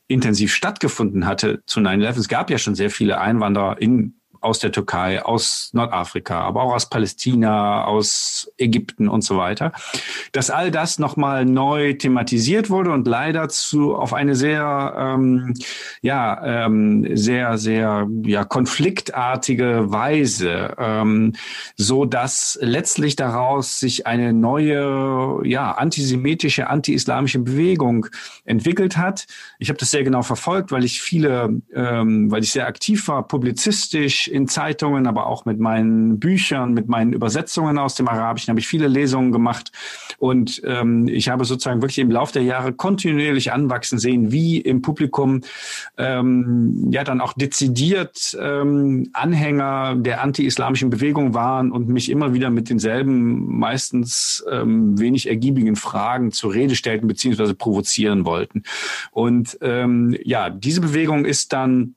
intensiv 0.08 0.54
stattgefunden 0.54 1.26
hatte 1.26 1.64
zu 1.66 1.80
9-11. 1.80 2.20
Es 2.20 2.28
gab 2.28 2.50
ja 2.50 2.58
schon 2.58 2.76
sehr 2.76 2.92
viele 2.92 3.20
Einwanderer 3.20 3.82
in 3.82 4.16
aus 4.46 4.60
der 4.60 4.72
Türkei, 4.72 5.22
aus 5.24 5.72
Nordafrika, 5.74 6.40
aber 6.42 6.62
auch 6.62 6.74
aus 6.74 6.88
Palästina, 6.88 7.84
aus 7.84 8.52
Ägypten 8.58 9.10
und 9.10 9.24
so 9.24 9.38
weiter, 9.38 9.72
dass 10.32 10.52
all 10.52 10.72
das 10.72 11.00
nochmal 11.00 11.46
neu 11.46 11.94
thematisiert 11.94 12.70
wurde 12.70 12.92
und 12.92 13.08
leider 13.08 13.50
zu 13.50 13.96
auf 13.96 14.14
eine 14.14 14.36
sehr 14.36 14.94
ähm, 14.98 15.56
ja 16.02 16.66
ähm, 16.66 17.18
sehr 17.18 17.58
sehr 17.58 18.08
ja 18.24 18.46
konfliktartige 18.46 19.92
Weise, 19.92 20.76
ähm, 20.78 21.34
so 21.76 22.06
dass 22.06 22.58
letztlich 22.62 23.16
daraus 23.16 23.80
sich 23.80 24.06
eine 24.06 24.32
neue 24.32 25.42
ja 25.44 25.72
antisemitische 25.72 26.70
anti-islamische 26.70 27.40
Bewegung 27.40 28.08
entwickelt 28.44 28.96
hat. 28.98 29.26
Ich 29.58 29.70
habe 29.70 29.80
das 29.80 29.90
sehr 29.90 30.04
genau 30.04 30.22
verfolgt, 30.22 30.72
weil 30.72 30.84
ich 30.84 31.02
viele, 31.02 31.62
ähm, 31.74 32.30
weil 32.30 32.44
ich 32.44 32.52
sehr 32.52 32.68
aktiv 32.68 33.08
war, 33.08 33.28
publizistisch 33.28 34.28
in 34.36 34.48
Zeitungen, 34.48 35.08
aber 35.08 35.28
auch 35.28 35.46
mit 35.46 35.60
meinen 35.60 36.20
Büchern, 36.20 36.74
mit 36.74 36.90
meinen 36.90 37.14
Übersetzungen 37.14 37.78
aus 37.78 37.96
dem 37.96 38.08
Arabischen 38.10 38.50
habe 38.52 38.60
ich 38.60 38.68
viele 38.68 38.88
Lesungen 38.88 39.32
gemacht. 39.32 39.72
Und 40.18 40.62
ähm, 40.66 41.08
ich 41.08 41.30
habe 41.30 41.46
sozusagen 41.46 41.82
wirklich 41.82 42.00
im 42.00 42.12
Laufe 42.12 42.34
der 42.34 42.44
Jahre 42.44 42.74
kontinuierlich 42.74 43.54
anwachsen 43.54 43.98
sehen, 43.98 44.32
wie 44.32 44.60
im 44.60 44.82
Publikum 44.82 45.42
ähm, 45.98 46.90
ja 46.92 47.04
dann 47.06 47.22
auch 47.22 47.34
dezidiert 47.34 48.38
ähm, 48.40 49.10
Anhänger 49.14 49.96
der 49.96 50.22
anti-islamischen 50.22 50.90
Bewegung 50.90 51.34
waren 51.34 51.72
und 51.72 51.88
mich 51.88 52.10
immer 52.10 52.34
wieder 52.34 52.50
mit 52.50 52.70
denselben, 52.70 53.58
meistens 53.58 54.46
ähm, 54.52 55.00
wenig 55.00 55.30
ergiebigen 55.30 55.78
Fragen 55.78 56.32
zur 56.32 56.54
Rede 56.54 56.76
stellten 56.76 57.08
beziehungsweise 57.08 57.56
provozieren 57.56 58.26
wollten. 58.26 58.64
Und 59.12 59.58
ähm, 59.62 60.16
ja, 60.24 60.50
diese 60.50 60.82
Bewegung 60.82 61.24
ist 61.24 61.54
dann 61.54 61.96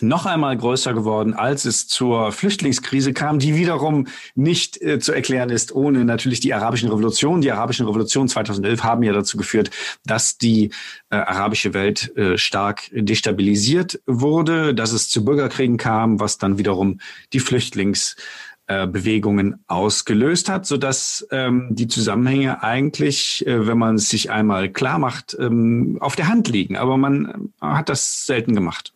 noch 0.00 0.26
einmal 0.26 0.56
größer 0.56 0.92
geworden, 0.92 1.34
als 1.34 1.64
es 1.64 1.86
zur 1.86 2.32
Flüchtlingskrise 2.32 3.12
kam, 3.12 3.38
die 3.38 3.54
wiederum 3.54 4.08
nicht 4.34 4.82
äh, 4.82 4.98
zu 4.98 5.12
erklären 5.12 5.50
ist 5.50 5.70
ohne 5.72 6.04
natürlich 6.04 6.40
die 6.40 6.52
arabischen 6.52 6.88
Revolutionen. 6.88 7.42
Die 7.42 7.52
arabischen 7.52 7.86
Revolutionen 7.86 8.28
2011 8.28 8.82
haben 8.82 9.04
ja 9.04 9.12
dazu 9.12 9.36
geführt, 9.36 9.70
dass 10.04 10.36
die 10.38 10.70
äh, 11.10 11.16
arabische 11.16 11.74
Welt 11.74 12.16
äh, 12.16 12.38
stark 12.38 12.90
destabilisiert 12.92 14.00
wurde, 14.06 14.74
dass 14.74 14.90
es 14.92 15.08
zu 15.08 15.24
Bürgerkriegen 15.24 15.76
kam, 15.76 16.18
was 16.18 16.38
dann 16.38 16.58
wiederum 16.58 16.98
die 17.32 17.38
Flüchtlingsbewegungen 17.40 19.62
ausgelöst 19.68 20.48
hat, 20.48 20.66
so 20.66 20.76
dass 20.76 21.24
ähm, 21.30 21.68
die 21.70 21.86
Zusammenhänge 21.86 22.64
eigentlich, 22.64 23.46
äh, 23.46 23.68
wenn 23.68 23.78
man 23.78 23.94
es 23.96 24.08
sich 24.08 24.30
einmal 24.30 24.70
klar 24.70 24.98
macht, 24.98 25.36
ähm, 25.38 25.98
auf 26.00 26.16
der 26.16 26.28
Hand 26.28 26.48
liegen. 26.48 26.76
Aber 26.76 26.96
man 26.96 27.52
hat 27.60 27.88
das 27.88 28.26
selten 28.26 28.54
gemacht. 28.54 28.93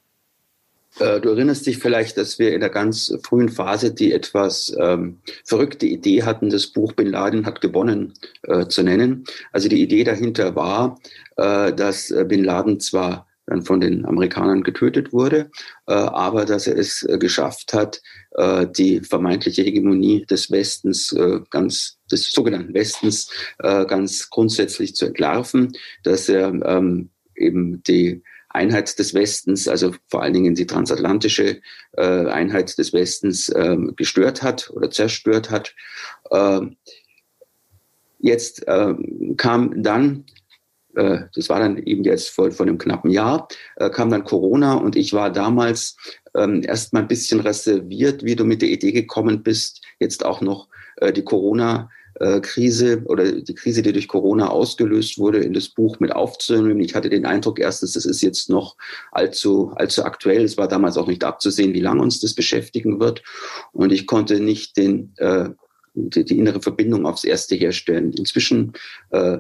Äh, 1.01 1.21
du 1.21 1.31
erinnerst 1.31 1.67
dich 1.67 1.79
vielleicht, 1.79 2.17
dass 2.17 2.39
wir 2.39 2.53
in 2.53 2.61
der 2.61 2.71
ganz 2.71 3.13
frühen 3.23 3.49
Phase 3.49 3.93
die 3.93 4.13
etwas 4.13 4.75
ähm, 4.79 5.19
verrückte 5.45 5.87
Idee 5.87 6.23
hatten, 6.23 6.51
das 6.51 6.67
Buch 6.69 6.93
Bin 6.93 7.09
Laden 7.09 7.47
hat 7.47 7.61
gewonnen 7.61 8.15
äh, 8.43 8.67
zu 8.67 8.83
nennen. 8.83 9.25
Also 9.53 9.69
die 9.69 9.83
Idee 9.83 10.05
dahinter 10.05 10.55
war, 10.57 10.99
äh, 11.37 11.73
dass 11.73 12.11
äh, 12.11 12.25
Bin 12.25 12.45
Laden 12.45 12.81
zwar 12.81 13.27
dann 13.47 13.63
von 13.63 13.81
den 13.81 14.05
Amerikanern 14.05 14.63
getötet 14.63 15.13
wurde, 15.13 15.51
äh, 15.87 15.95
aber 15.95 16.45
dass 16.45 16.67
er 16.67 16.77
es 16.77 17.07
geschafft 17.19 17.73
hat, 17.73 18.03
die 18.77 19.01
vermeintliche 19.01 19.63
Hegemonie 19.63 20.25
des 20.27 20.49
Westens 20.51 21.17
ganz 21.51 21.99
des 22.13 22.31
sogenannten 22.31 22.73
Westens 22.73 23.31
ganz 23.59 24.31
grundsätzlich 24.31 24.95
zu 24.95 25.07
entlarven, 25.07 25.73
dass 26.05 26.29
er 26.29 26.53
ähm, 26.65 27.11
eben 27.35 27.83
die 27.83 28.23
Einheit 28.51 28.99
des 28.99 29.15
Westens, 29.15 29.69
also 29.69 29.95
vor 30.09 30.23
allen 30.23 30.33
Dingen 30.33 30.55
die 30.55 30.67
transatlantische 30.67 31.61
äh, 31.93 32.27
Einheit 32.27 32.77
des 32.79 32.93
Westens 32.93 33.49
äh, 33.51 33.77
gestört 33.97 34.43
hat 34.43 34.71
oder 34.71 34.91
zerstört 34.91 35.51
hat. 35.51 35.75
Äh, 36.31 36.61
jetzt 38.19 38.67
äh, 38.67 38.95
kam 39.37 39.83
dann, 39.83 40.25
äh, 40.97 41.21
das 41.35 41.49
war 41.49 41.61
dann 41.61 41.77
eben 41.77 42.05
jetzt 42.05 42.31
vor, 42.31 42.51
vor 42.51 42.67
einem 42.67 42.79
knappen 42.79 43.11
Jahr, 43.11 43.49
äh, 43.77 43.91
kam 43.91 44.11
dann 44.11 44.25
Corona 44.25 44.75
und 44.75 44.97
ich 44.97 45.13
war 45.13 45.31
damals 45.31 45.97
ähm, 46.35 46.63
erst 46.65 46.93
mal 46.93 47.01
ein 47.01 47.09
bisschen 47.09 47.41
reserviert, 47.41 48.25
wie 48.25 48.37
du 48.37 48.45
mit 48.45 48.63
der 48.63 48.71
Idee 48.71 48.93
gekommen 48.93 49.43
bist, 49.43 49.83
jetzt 49.99 50.25
auch 50.25 50.41
noch 50.41 50.69
äh, 50.97 51.13
die 51.13 51.25
Corona- 51.25 51.91
Krise 52.41 53.03
oder 53.07 53.31
die 53.31 53.55
Krise, 53.55 53.83
die 53.83 53.93
durch 53.93 54.09
Corona 54.09 54.49
ausgelöst 54.49 55.19
wurde, 55.19 55.39
in 55.39 55.53
das 55.53 55.69
Buch 55.69 56.01
mit 56.01 56.13
aufzunehmen. 56.13 56.81
Ich 56.81 56.95
hatte 56.95 57.09
den 57.09 57.27
Eindruck 57.27 57.61
erstens, 57.61 57.93
das 57.93 58.07
ist 58.07 58.23
jetzt 58.23 58.51
noch 58.51 58.77
allzu, 59.13 59.73
allzu 59.77 60.05
aktuell. 60.05 60.45
Es 60.45 60.57
war 60.57 60.69
damals 60.69 60.97
auch 60.97 61.07
nicht 61.07 61.25
abzusehen, 61.25 61.75
wie 61.75 61.81
lange 61.81 62.03
uns 62.03 62.21
das 62.21 62.35
beschäftigen 62.35 63.01
wird. 63.01 63.23
Und 63.73 63.93
ich 63.93 64.07
konnte 64.07 64.41
nicht 64.41 64.77
den, 64.77 65.13
äh, 65.19 65.51
die, 65.95 66.25
die 66.25 66.39
innere 66.39 66.61
Verbindung 66.61 67.07
aufs 67.07 67.25
Erste 67.25 67.55
herstellen. 67.55 68.13
Inzwischen 68.13 68.73
äh, 69.11 69.39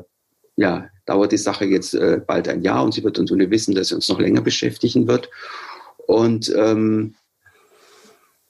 ja, 0.56 0.88
dauert 1.06 1.32
die 1.32 1.36
Sache 1.36 1.64
jetzt 1.64 1.94
äh, 1.94 2.20
bald 2.24 2.48
ein 2.48 2.62
Jahr 2.62 2.84
und 2.84 2.92
sie 2.92 3.04
wird 3.04 3.18
uns 3.18 3.30
ohne 3.30 3.50
wissen, 3.50 3.74
dass 3.74 3.88
sie 3.88 3.94
uns 3.94 4.08
noch 4.08 4.20
länger 4.20 4.40
beschäftigen 4.40 5.06
wird. 5.06 5.30
Und 6.06 6.52
ähm, 6.56 7.14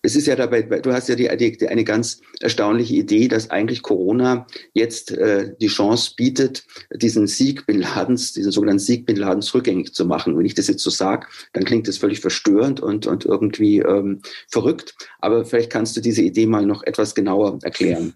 es 0.08 0.16
ist 0.16 0.26
ja 0.26 0.36
dabei, 0.36 0.62
du 0.62 0.90
hast 0.90 1.10
ja 1.10 1.16
die, 1.16 1.28
die, 1.36 1.68
eine 1.68 1.84
ganz 1.84 2.22
erstaunliche 2.40 2.94
Idee, 2.94 3.28
dass 3.28 3.50
eigentlich 3.50 3.82
Corona 3.82 4.46
jetzt 4.72 5.10
äh, 5.10 5.52
die 5.60 5.66
Chance 5.66 6.12
bietet, 6.16 6.64
diesen 6.94 7.26
Sieg 7.26 7.66
Bin 7.66 7.80
Ladens, 7.80 8.32
diesen 8.32 8.50
sogenannten 8.50 8.80
Sieg 8.80 9.04
Bin 9.04 9.16
Ladens 9.16 9.52
rückgängig 9.52 9.92
zu 9.92 10.06
machen. 10.06 10.38
Wenn 10.38 10.46
ich 10.46 10.54
das 10.54 10.66
jetzt 10.66 10.82
so 10.82 10.88
sage, 10.88 11.26
dann 11.52 11.64
klingt 11.64 11.88
das 11.88 11.98
völlig 11.98 12.20
verstörend 12.20 12.80
und, 12.80 13.06
und 13.06 13.26
irgendwie 13.26 13.80
ähm, 13.80 14.22
verrückt. 14.50 14.94
Aber 15.18 15.44
vielleicht 15.44 15.70
kannst 15.70 15.94
du 15.94 16.00
diese 16.00 16.22
Idee 16.22 16.46
mal 16.46 16.64
noch 16.64 16.82
etwas 16.84 17.14
genauer 17.14 17.58
erklären. 17.62 18.14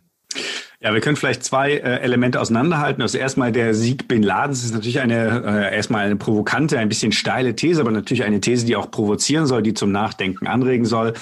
Ja, 0.84 0.92
wir 0.92 1.00
können 1.00 1.14
vielleicht 1.14 1.44
zwei 1.44 1.74
äh, 1.74 2.00
Elemente 2.00 2.40
auseinanderhalten. 2.40 3.02
Also 3.02 3.16
erstmal 3.16 3.52
der 3.52 3.72
Sieg 3.72 4.08
Bin 4.08 4.24
Ladens 4.24 4.64
ist 4.64 4.74
natürlich 4.74 4.98
eine 4.98 5.70
äh, 5.70 5.76
erstmal 5.76 6.06
eine 6.06 6.16
provokante, 6.16 6.76
ein 6.76 6.88
bisschen 6.88 7.12
steile 7.12 7.54
These, 7.54 7.80
aber 7.80 7.92
natürlich 7.92 8.24
eine 8.24 8.40
These, 8.40 8.66
die 8.66 8.74
auch 8.74 8.90
provozieren 8.90 9.46
soll, 9.46 9.62
die 9.62 9.74
zum 9.74 9.92
Nachdenken 9.92 10.48
anregen 10.48 10.84
soll, 10.84 11.12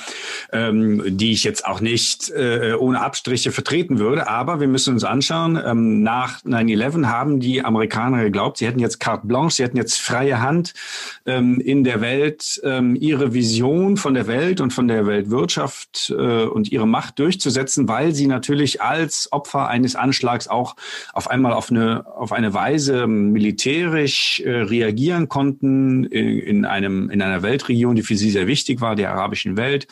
ähm, 0.50 1.02
die 1.06 1.32
ich 1.32 1.44
jetzt 1.44 1.66
auch 1.66 1.82
nicht 1.82 2.30
äh, 2.30 2.72
ohne 2.78 3.02
Abstriche 3.02 3.52
vertreten 3.52 3.98
würde. 3.98 4.28
Aber 4.30 4.60
wir 4.60 4.68
müssen 4.68 4.94
uns 4.94 5.04
anschauen, 5.04 5.60
ähm, 5.62 6.02
nach 6.02 6.42
9-11 6.42 7.04
haben 7.04 7.38
die 7.38 7.62
Amerikaner 7.62 8.22
geglaubt, 8.24 8.56
sie 8.56 8.66
hätten 8.66 8.78
jetzt 8.80 8.98
carte 8.98 9.26
blanche, 9.26 9.56
sie 9.56 9.64
hätten 9.64 9.76
jetzt 9.76 10.00
freie 10.00 10.40
Hand 10.40 10.72
ähm, 11.26 11.60
in 11.60 11.84
der 11.84 12.00
Welt, 12.00 12.62
ähm, 12.64 12.96
ihre 12.98 13.34
Vision 13.34 13.98
von 13.98 14.14
der 14.14 14.26
Welt 14.26 14.62
und 14.62 14.72
von 14.72 14.88
der 14.88 15.06
Weltwirtschaft 15.06 16.14
äh, 16.16 16.44
und 16.44 16.72
ihre 16.72 16.88
Macht 16.88 17.18
durchzusetzen, 17.18 17.88
weil 17.88 18.14
sie 18.14 18.26
natürlich 18.26 18.80
als 18.80 19.28
Opfer 19.32 19.49
Opfer 19.50 19.68
eines 19.68 19.96
Anschlags 19.96 20.46
auch 20.46 20.76
auf 21.12 21.28
einmal 21.28 21.52
auf 21.52 21.70
eine, 21.70 22.06
auf 22.06 22.32
eine 22.32 22.54
Weise 22.54 23.06
militärisch 23.06 24.40
äh, 24.40 24.50
reagieren 24.50 25.28
konnten 25.28 26.04
in, 26.04 26.38
in, 26.38 26.64
einem, 26.64 27.10
in 27.10 27.20
einer 27.20 27.42
Weltregion, 27.42 27.96
die 27.96 28.02
für 28.02 28.16
sie 28.16 28.30
sehr 28.30 28.46
wichtig 28.46 28.80
war, 28.80 28.94
der 28.94 29.10
arabischen 29.10 29.56
Welt 29.56 29.88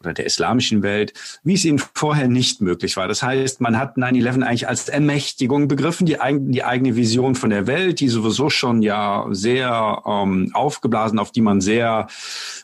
oder 0.00 0.14
der 0.14 0.26
islamischen 0.26 0.82
Welt, 0.82 1.12
wie 1.42 1.54
es 1.54 1.64
ihnen 1.64 1.78
vorher 1.78 2.28
nicht 2.28 2.60
möglich 2.60 2.96
war. 2.96 3.08
Das 3.08 3.22
heißt, 3.22 3.60
man 3.60 3.78
hat 3.78 3.96
9-11 3.96 4.42
eigentlich 4.42 4.68
als 4.68 4.88
Ermächtigung 4.88 5.66
begriffen, 5.66 6.06
die, 6.06 6.16
die 6.30 6.64
eigene 6.64 6.94
Vision 6.94 7.34
von 7.34 7.50
der 7.50 7.66
Welt, 7.66 7.98
die 8.00 8.08
sowieso 8.08 8.48
schon 8.48 8.82
ja 8.82 9.26
sehr 9.30 10.02
ähm, 10.06 10.50
aufgeblasen, 10.54 11.18
auf 11.18 11.32
die 11.32 11.40
man 11.40 11.60
sehr, 11.60 12.06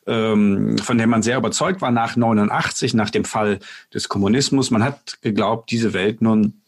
ähm, 0.06 0.78
von 0.78 0.96
der 0.96 1.08
man 1.08 1.22
sehr 1.22 1.38
überzeugt 1.38 1.82
war 1.82 1.90
nach 1.90 2.14
89, 2.14 2.94
nach 2.94 3.10
dem 3.10 3.24
Fall 3.24 3.58
des 3.92 4.08
Kommunismus. 4.08 4.70
Man 4.70 4.84
hat 4.84 5.18
geglaubt, 5.22 5.70
diese 5.72 5.92
Welt 5.92 6.22
nun 6.22 6.60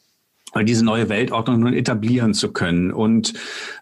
diese 0.64 0.84
neue 0.84 1.08
Weltordnung 1.08 1.60
nun 1.60 1.74
etablieren 1.74 2.34
zu 2.34 2.52
können. 2.52 2.92
Und 2.92 3.34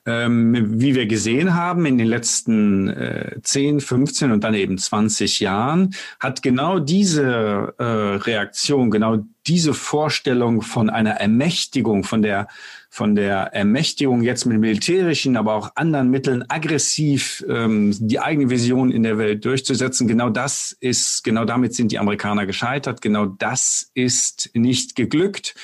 ähm, 0.07 0.81
wie 0.81 0.95
wir 0.95 1.07
gesehen 1.07 1.55
haben 1.55 1.87
in 1.87 1.99
den 1.99 2.07
letzten 2.07 2.89
äh, 2.89 3.37
10, 3.43 3.81
15 3.81 4.33
und 4.33 4.45
dann 4.45 4.55
eben 4.55 4.79
20 4.79 5.41
Jahren, 5.41 5.95
hat 6.21 6.43
genau 6.43 6.79
diese 6.79 7.75
äh, 7.79 7.85
Reaktion, 7.85 8.91
genau 8.91 9.25
diese 9.47 9.75
Vorstellung 9.75 10.63
von 10.63 10.91
einer 10.91 11.13
Ermächtigung, 11.13 12.05
von 12.05 12.23
der 12.23 12.49
von 12.95 13.17
der 13.17 13.53
Ermächtigung 13.53 14.23
jetzt 14.23 14.45
mit 14.45 14.61
militärischen, 14.61 15.37
aber 15.37 15.55
auch 15.55 15.73
anderen 15.75 16.11
Mitteln 16.11 16.45
aggressiv 16.49 17.45
ähm, 17.49 17.93
die 17.99 18.21
eigene 18.21 18.51
Vision 18.51 18.93
in 18.93 19.03
der 19.03 19.19
Welt 19.19 19.45
durchzusetzen. 19.45 20.07
Genau 20.07 20.31
das 20.31 20.77
ist, 20.79 21.25
genau 21.25 21.45
damit 21.45 21.75
sind 21.75 21.91
die 21.91 21.99
Amerikaner 21.99 22.47
gescheitert. 22.47 23.03
Genau 23.03 23.27
das 23.27 23.91
ist 23.95 24.51
nicht 24.55 24.95
geglückt. 24.95 25.57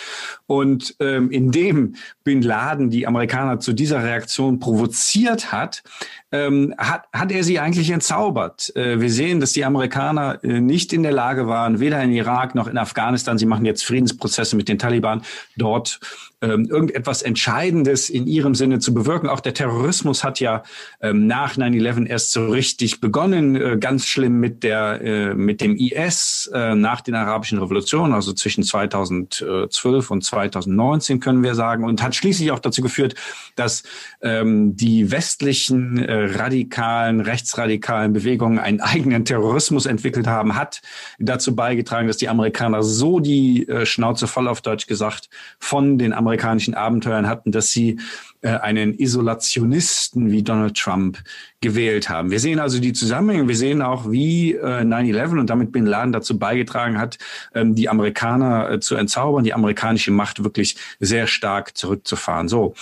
Und 0.49 0.96
ähm, 0.99 1.30
indem 1.30 1.94
Bin 2.25 2.42
Laden 2.42 2.90
die 2.90 3.06
Amerikaner 3.06 3.60
zu 3.60 3.75
dieser 3.75 4.02
Reaktion 4.02 4.58
provoziert 4.58 5.52
hat, 5.52 5.84
ähm, 6.32 6.75
hat, 6.78 7.04
hat 7.12 7.32
er 7.32 7.42
sie 7.42 7.58
eigentlich 7.58 7.90
entzaubert. 7.90 8.75
Äh, 8.76 9.00
wir 9.00 9.10
sehen, 9.10 9.40
dass 9.40 9.52
die 9.52 9.64
Amerikaner 9.64 10.42
äh, 10.42 10.60
nicht 10.60 10.92
in 10.92 11.02
der 11.02 11.12
Lage 11.12 11.46
waren, 11.46 11.80
weder 11.80 12.02
in 12.02 12.12
Irak 12.12 12.54
noch 12.54 12.68
in 12.68 12.78
Afghanistan, 12.78 13.38
sie 13.38 13.46
machen 13.46 13.64
jetzt 13.64 13.84
Friedensprozesse 13.84 14.56
mit 14.56 14.68
den 14.68 14.78
Taliban, 14.78 15.22
dort 15.56 16.00
ähm, 16.42 16.66
irgendetwas 16.70 17.22
Entscheidendes 17.22 18.08
in 18.08 18.26
ihrem 18.26 18.54
Sinne 18.54 18.78
zu 18.78 18.94
bewirken. 18.94 19.28
Auch 19.28 19.40
der 19.40 19.54
Terrorismus 19.54 20.25
hat 20.25 20.40
ja 20.40 20.62
ähm, 21.00 21.26
nach 21.26 21.56
9-11 21.56 22.06
erst 22.06 22.32
so 22.32 22.46
richtig 22.46 23.00
begonnen, 23.00 23.56
äh, 23.56 23.76
ganz 23.78 24.06
schlimm 24.06 24.40
mit 24.40 24.62
der 24.62 25.00
äh, 25.02 25.34
mit 25.34 25.60
dem 25.60 25.76
IS 25.76 26.50
äh, 26.54 26.75
nach 26.75 27.00
den 27.02 27.14
arabischen 27.14 27.58
Revolutionen, 27.58 28.14
also 28.14 28.32
zwischen 28.32 28.62
2012 28.62 30.10
und 30.10 30.25
2019 30.25 31.20
können 31.20 31.42
wir 31.42 31.54
sagen, 31.54 31.84
und 31.84 32.02
hat 32.02 32.14
schließlich 32.14 32.52
auch 32.52 32.58
dazu 32.58 32.80
geführt, 32.82 33.14
dass 33.56 33.82
ähm, 34.22 34.76
die 34.76 35.10
westlichen 35.10 35.99
äh, 35.99 36.20
radikalen, 36.25 37.21
rechtsradikalen 37.21 38.12
Bewegungen 38.12 38.59
einen 38.59 38.81
eigenen 38.81 39.25
Terrorismus 39.25 39.87
entwickelt 39.87 40.27
haben, 40.27 40.57
hat 40.57 40.83
dazu 41.19 41.55
beigetragen, 41.55 42.09
dass 42.09 42.17
die 42.17 42.29
Amerikaner 42.29 42.83
so 42.83 43.21
die 43.21 43.69
äh, 43.69 43.87
Schnauze 43.87 44.27
voll 44.27 44.49
auf 44.49 44.61
Deutsch 44.61 44.87
gesagt 44.87 45.29
von 45.59 45.99
den 45.99 46.12
amerikanischen 46.12 46.75
Abenteuern 46.75 47.29
hatten, 47.29 47.53
dass 47.53 47.71
sie 47.71 47.99
äh, 48.43 48.49
einen 48.49 48.95
Isolationisten 48.95 50.31
wie 50.31 50.43
Donald 50.43 50.75
Trump 50.77 51.19
gewählt 51.61 52.09
haben. 52.09 52.31
Wir 52.31 52.41
sehen 52.41 52.59
also 52.59 52.81
die 52.81 52.95
Zusammenhänge, 52.95 53.49
wir 53.49 53.57
sehen 53.57 53.83
auch, 53.83 54.11
wie 54.11 54.55
äh, 54.55 54.81
9-11 54.83 55.41
und 55.41 55.50
damit 55.50 55.73
Bin 55.73 55.85
Laden 55.85 56.12
dazu 56.12 56.39
beigetragen 56.39 56.99
hat, 56.99 57.19
ähm, 57.55 57.75
die 57.75 57.91
Amerikaner 57.91 58.71
äh, 58.71 58.81
zu 58.81 58.97
entzaubern, 58.97 59.45
die 59.45 59.53
amerikanische 59.53 60.11
Macht 60.11 60.43
wirklich 60.43 60.77
sehr 61.00 61.27
stark 61.27 61.77
zurückzufahren. 61.77 62.49
So. 62.49 62.75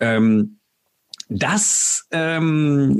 Ähm, 0.00 0.56
das, 1.28 2.06
ähm, 2.10 2.96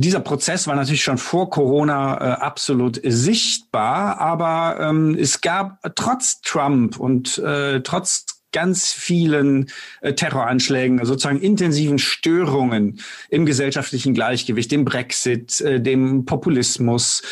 dieser 0.00 0.20
Prozess 0.20 0.66
war 0.66 0.76
natürlich 0.76 1.02
schon 1.02 1.18
vor 1.18 1.50
Corona 1.50 2.16
äh, 2.16 2.40
absolut 2.40 3.00
sichtbar, 3.02 4.20
aber 4.20 4.78
ähm, 4.80 5.16
es 5.18 5.40
gab 5.40 5.78
trotz 5.94 6.40
Trump 6.42 6.98
und 6.98 7.38
äh, 7.38 7.80
trotz 7.80 8.26
ganz 8.52 8.92
vielen 8.92 9.70
äh, 10.02 10.12
Terroranschlägen, 10.12 11.04
sozusagen 11.04 11.40
intensiven 11.40 11.98
Störungen 11.98 13.00
im 13.30 13.46
gesellschaftlichen 13.46 14.14
Gleichgewicht, 14.14 14.70
dem 14.70 14.84
Brexit, 14.84 15.60
äh, 15.62 15.80
dem 15.80 16.24
Populismus, 16.26 17.22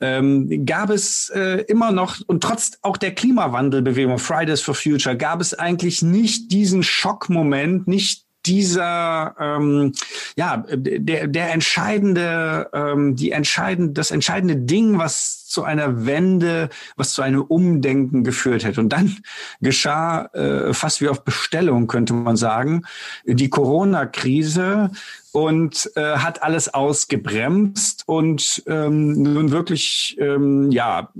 ähm, 0.00 0.66
gab 0.66 0.90
es 0.90 1.30
äh, 1.34 1.64
immer 1.68 1.92
noch, 1.92 2.20
und 2.26 2.42
trotz 2.42 2.72
auch 2.82 2.98
der 2.98 3.14
Klimawandelbewegung 3.14 4.18
Fridays 4.18 4.60
for 4.60 4.74
Future, 4.74 5.16
gab 5.16 5.40
es 5.40 5.54
eigentlich 5.54 6.02
nicht 6.02 6.52
diesen 6.52 6.82
Schockmoment, 6.82 7.88
nicht 7.88 8.25
dieser 8.46 9.34
ähm, 9.38 9.92
ja 10.36 10.64
der 10.68 11.26
der 11.26 11.52
entscheidende 11.52 12.70
ähm, 12.72 13.16
die 13.16 13.32
entscheidende 13.32 13.92
das 13.92 14.10
entscheidende 14.10 14.56
Ding 14.56 14.98
was 14.98 15.46
zu 15.46 15.64
einer 15.64 16.06
Wende 16.06 16.68
was 16.96 17.12
zu 17.12 17.22
einem 17.22 17.42
Umdenken 17.42 18.24
geführt 18.24 18.64
hätte. 18.64 18.80
Und 18.80 18.90
dann 18.90 19.16
geschah 19.60 20.26
äh, 20.26 20.72
fast 20.72 21.00
wie 21.00 21.08
auf 21.08 21.24
Bestellung 21.24 21.86
könnte 21.86 22.12
man 22.12 22.36
sagen 22.36 22.82
die 23.24 23.50
Corona 23.50 24.06
Krise 24.06 24.90
und 25.36 25.90
äh, 25.96 26.16
hat 26.16 26.42
alles 26.42 26.72
ausgebremst 26.72 28.04
und 28.06 28.62
ähm, 28.66 29.22
nun 29.22 29.50
wirklich 29.50 30.16
ähm, 30.18 30.70
ja 30.70 31.10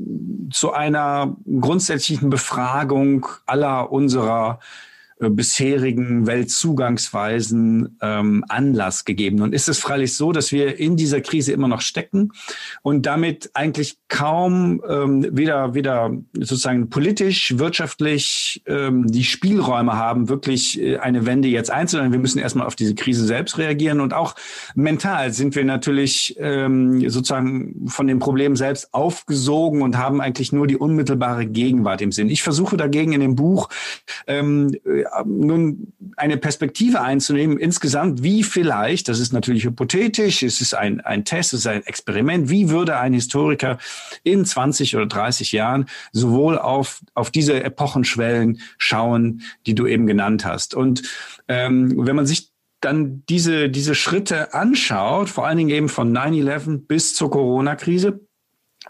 zu 0.50 0.72
einer 0.72 1.36
grundsätzlichen 1.60 2.30
Befragung 2.30 3.26
aller 3.44 3.92
unserer 3.92 4.58
bisherigen 5.18 6.26
Weltzugangsweisen 6.26 7.96
ähm, 8.02 8.44
Anlass 8.48 9.04
gegeben. 9.04 9.40
Und 9.40 9.54
ist 9.54 9.68
es 9.68 9.78
freilich 9.78 10.14
so, 10.14 10.32
dass 10.32 10.52
wir 10.52 10.78
in 10.78 10.96
dieser 10.96 11.22
Krise 11.22 11.52
immer 11.52 11.68
noch 11.68 11.80
stecken 11.80 12.32
und 12.82 13.06
damit 13.06 13.50
eigentlich 13.54 13.96
kaum 14.08 14.82
ähm, 14.88 15.26
weder, 15.30 15.74
weder 15.74 16.10
sozusagen 16.34 16.90
politisch, 16.90 17.56
wirtschaftlich 17.56 18.62
ähm, 18.66 19.06
die 19.06 19.24
Spielräume 19.24 19.94
haben, 19.94 20.28
wirklich 20.28 20.80
äh, 20.80 20.98
eine 20.98 21.24
Wende 21.24 21.48
jetzt 21.48 21.70
einzuleiten. 21.70 22.12
Wir 22.12 22.18
müssen 22.18 22.38
erstmal 22.38 22.66
auf 22.66 22.76
diese 22.76 22.94
Krise 22.94 23.24
selbst 23.24 23.56
reagieren 23.56 24.00
und 24.00 24.12
auch 24.12 24.34
mental 24.74 25.32
sind 25.32 25.56
wir 25.56 25.64
natürlich 25.64 26.36
ähm, 26.38 27.08
sozusagen 27.08 27.86
von 27.88 28.06
dem 28.06 28.18
Problem 28.18 28.54
selbst 28.54 28.92
aufgesogen 28.92 29.80
und 29.80 29.96
haben 29.96 30.20
eigentlich 30.20 30.52
nur 30.52 30.66
die 30.66 30.76
unmittelbare 30.76 31.46
Gegenwart 31.46 32.02
im 32.02 32.12
Sinn. 32.12 32.28
Ich 32.28 32.42
versuche 32.42 32.76
dagegen 32.76 33.12
in 33.12 33.20
dem 33.20 33.34
Buch 33.34 33.70
ähm, 34.26 34.72
nun 35.24 35.92
eine 36.16 36.36
Perspektive 36.36 37.00
einzunehmen, 37.00 37.58
insgesamt, 37.58 38.22
wie 38.22 38.42
vielleicht, 38.42 39.08
das 39.08 39.20
ist 39.20 39.32
natürlich 39.32 39.64
hypothetisch, 39.64 40.42
es 40.42 40.60
ist 40.60 40.74
ein, 40.74 41.00
ein 41.00 41.24
Test, 41.24 41.52
es 41.52 41.60
ist 41.60 41.66
ein 41.66 41.84
Experiment, 41.84 42.48
wie 42.48 42.70
würde 42.70 42.98
ein 42.98 43.12
Historiker 43.12 43.78
in 44.22 44.44
20 44.44 44.96
oder 44.96 45.06
30 45.06 45.52
Jahren 45.52 45.86
sowohl 46.12 46.58
auf, 46.58 47.02
auf 47.14 47.30
diese 47.30 47.62
Epochenschwellen 47.62 48.60
schauen, 48.78 49.42
die 49.66 49.74
du 49.74 49.86
eben 49.86 50.06
genannt 50.06 50.44
hast. 50.44 50.74
Und 50.74 51.02
ähm, 51.48 51.94
wenn 52.06 52.16
man 52.16 52.26
sich 52.26 52.52
dann 52.80 53.24
diese, 53.28 53.68
diese 53.68 53.94
Schritte 53.94 54.54
anschaut, 54.54 55.28
vor 55.28 55.46
allen 55.46 55.58
Dingen 55.58 55.70
eben 55.70 55.88
von 55.88 56.16
9-11 56.16 56.86
bis 56.86 57.14
zur 57.14 57.30
Corona-Krise, 57.30 58.25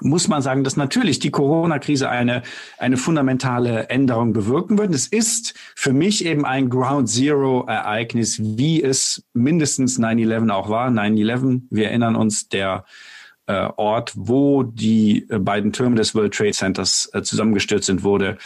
muss 0.00 0.28
man 0.28 0.42
sagen, 0.42 0.64
dass 0.64 0.76
natürlich 0.76 1.18
die 1.18 1.30
Corona-Krise 1.30 2.08
eine, 2.08 2.42
eine 2.78 2.96
fundamentale 2.96 3.88
Änderung 3.88 4.32
bewirken 4.32 4.78
wird. 4.78 4.94
Es 4.94 5.06
ist 5.06 5.54
für 5.74 5.92
mich 5.92 6.24
eben 6.24 6.44
ein 6.44 6.68
Ground 6.68 7.08
Zero-Ereignis, 7.08 8.38
wie 8.40 8.82
es 8.82 9.24
mindestens 9.32 9.98
9-11 9.98 10.50
auch 10.50 10.68
war. 10.68 10.88
9-11, 10.88 11.62
wir 11.70 11.88
erinnern 11.88 12.16
uns, 12.16 12.48
der 12.48 12.84
äh, 13.46 13.68
Ort, 13.76 14.12
wo 14.16 14.62
die 14.64 15.26
äh, 15.30 15.38
beiden 15.38 15.72
Türme 15.72 15.96
des 15.96 16.14
World 16.14 16.34
Trade 16.34 16.52
Centers 16.52 17.08
äh, 17.12 17.22
zusammengestürzt 17.22 17.86
sind, 17.86 18.02
wurde 18.02 18.38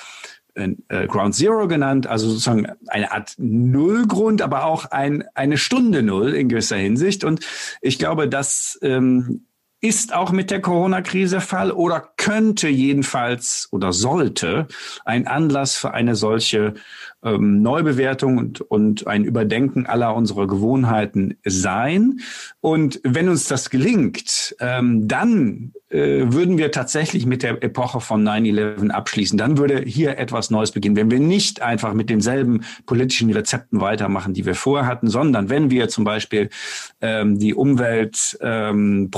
äh, 0.54 1.06
Ground 1.06 1.34
Zero 1.34 1.68
genannt, 1.68 2.06
also 2.06 2.28
sozusagen 2.28 2.66
eine 2.88 3.12
Art 3.12 3.34
Nullgrund, 3.38 4.42
aber 4.42 4.64
auch 4.64 4.86
ein, 4.86 5.24
eine 5.34 5.56
Stunde 5.56 6.02
Null 6.02 6.34
in 6.34 6.48
gewisser 6.48 6.76
Hinsicht. 6.76 7.24
Und 7.24 7.40
ich 7.80 7.98
glaube, 7.98 8.28
dass 8.28 8.78
ähm, 8.82 9.46
ist 9.80 10.14
auch 10.14 10.30
mit 10.30 10.50
der 10.50 10.60
Corona-Krise 10.60 11.40
Fall 11.40 11.72
oder 11.72 12.10
könnte 12.16 12.68
jedenfalls 12.68 13.68
oder 13.70 13.92
sollte 13.92 14.66
ein 15.04 15.26
Anlass 15.26 15.76
für 15.76 15.94
eine 15.94 16.16
solche 16.16 16.74
ähm, 17.22 17.62
Neubewertung 17.62 18.38
und, 18.38 18.60
und 18.60 19.06
ein 19.06 19.24
Überdenken 19.24 19.86
aller 19.86 20.14
unserer 20.14 20.46
Gewohnheiten 20.46 21.38
sein. 21.44 22.20
Und 22.60 23.00
wenn 23.04 23.28
uns 23.28 23.48
das 23.48 23.70
gelingt, 23.70 24.54
ähm, 24.60 25.08
dann 25.08 25.72
äh, 25.90 26.32
würden 26.32 26.56
wir 26.56 26.70
tatsächlich 26.70 27.26
mit 27.26 27.42
der 27.42 27.62
Epoche 27.62 28.00
von 28.00 28.26
9-11 28.26 28.90
abschließen. 28.90 29.36
Dann 29.38 29.58
würde 29.58 29.82
hier 29.84 30.18
etwas 30.18 30.50
Neues 30.50 30.72
beginnen. 30.72 30.96
Wenn 30.96 31.10
wir 31.10 31.20
nicht 31.20 31.62
einfach 31.62 31.94
mit 31.94 32.10
denselben 32.10 32.64
politischen 32.86 33.30
Rezepten 33.30 33.80
weitermachen, 33.80 34.34
die 34.34 34.46
wir 34.46 34.54
vorher 34.54 34.86
hatten, 34.86 35.08
sondern 35.08 35.50
wenn 35.50 35.70
wir 35.70 35.88
zum 35.88 36.04
Beispiel 36.04 36.48
ähm, 37.00 37.38
die 37.38 37.54
Umweltproblematik 37.54 38.42
ähm, 38.42 39.10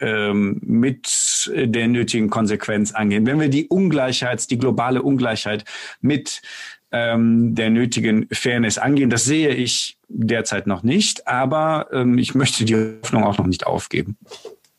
mit 0.00 1.50
der 1.54 1.88
nötigen 1.88 2.30
Konsequenz 2.30 2.92
angehen, 2.92 3.26
wenn 3.26 3.40
wir 3.40 3.48
die 3.48 3.68
Ungleichheit, 3.68 4.50
die 4.50 4.58
globale 4.58 5.02
Ungleichheit 5.02 5.64
mit 6.00 6.42
ähm, 6.90 7.54
der 7.54 7.70
nötigen 7.70 8.28
Fairness 8.32 8.78
angehen. 8.78 9.10
Das 9.10 9.24
sehe 9.24 9.50
ich 9.50 9.98
derzeit 10.08 10.66
noch 10.66 10.82
nicht, 10.82 11.26
aber 11.26 11.88
ähm, 11.92 12.18
ich 12.18 12.34
möchte 12.34 12.64
die 12.64 12.74
Hoffnung 12.74 13.24
auch 13.24 13.38
noch 13.38 13.46
nicht 13.46 13.66
aufgeben. 13.66 14.16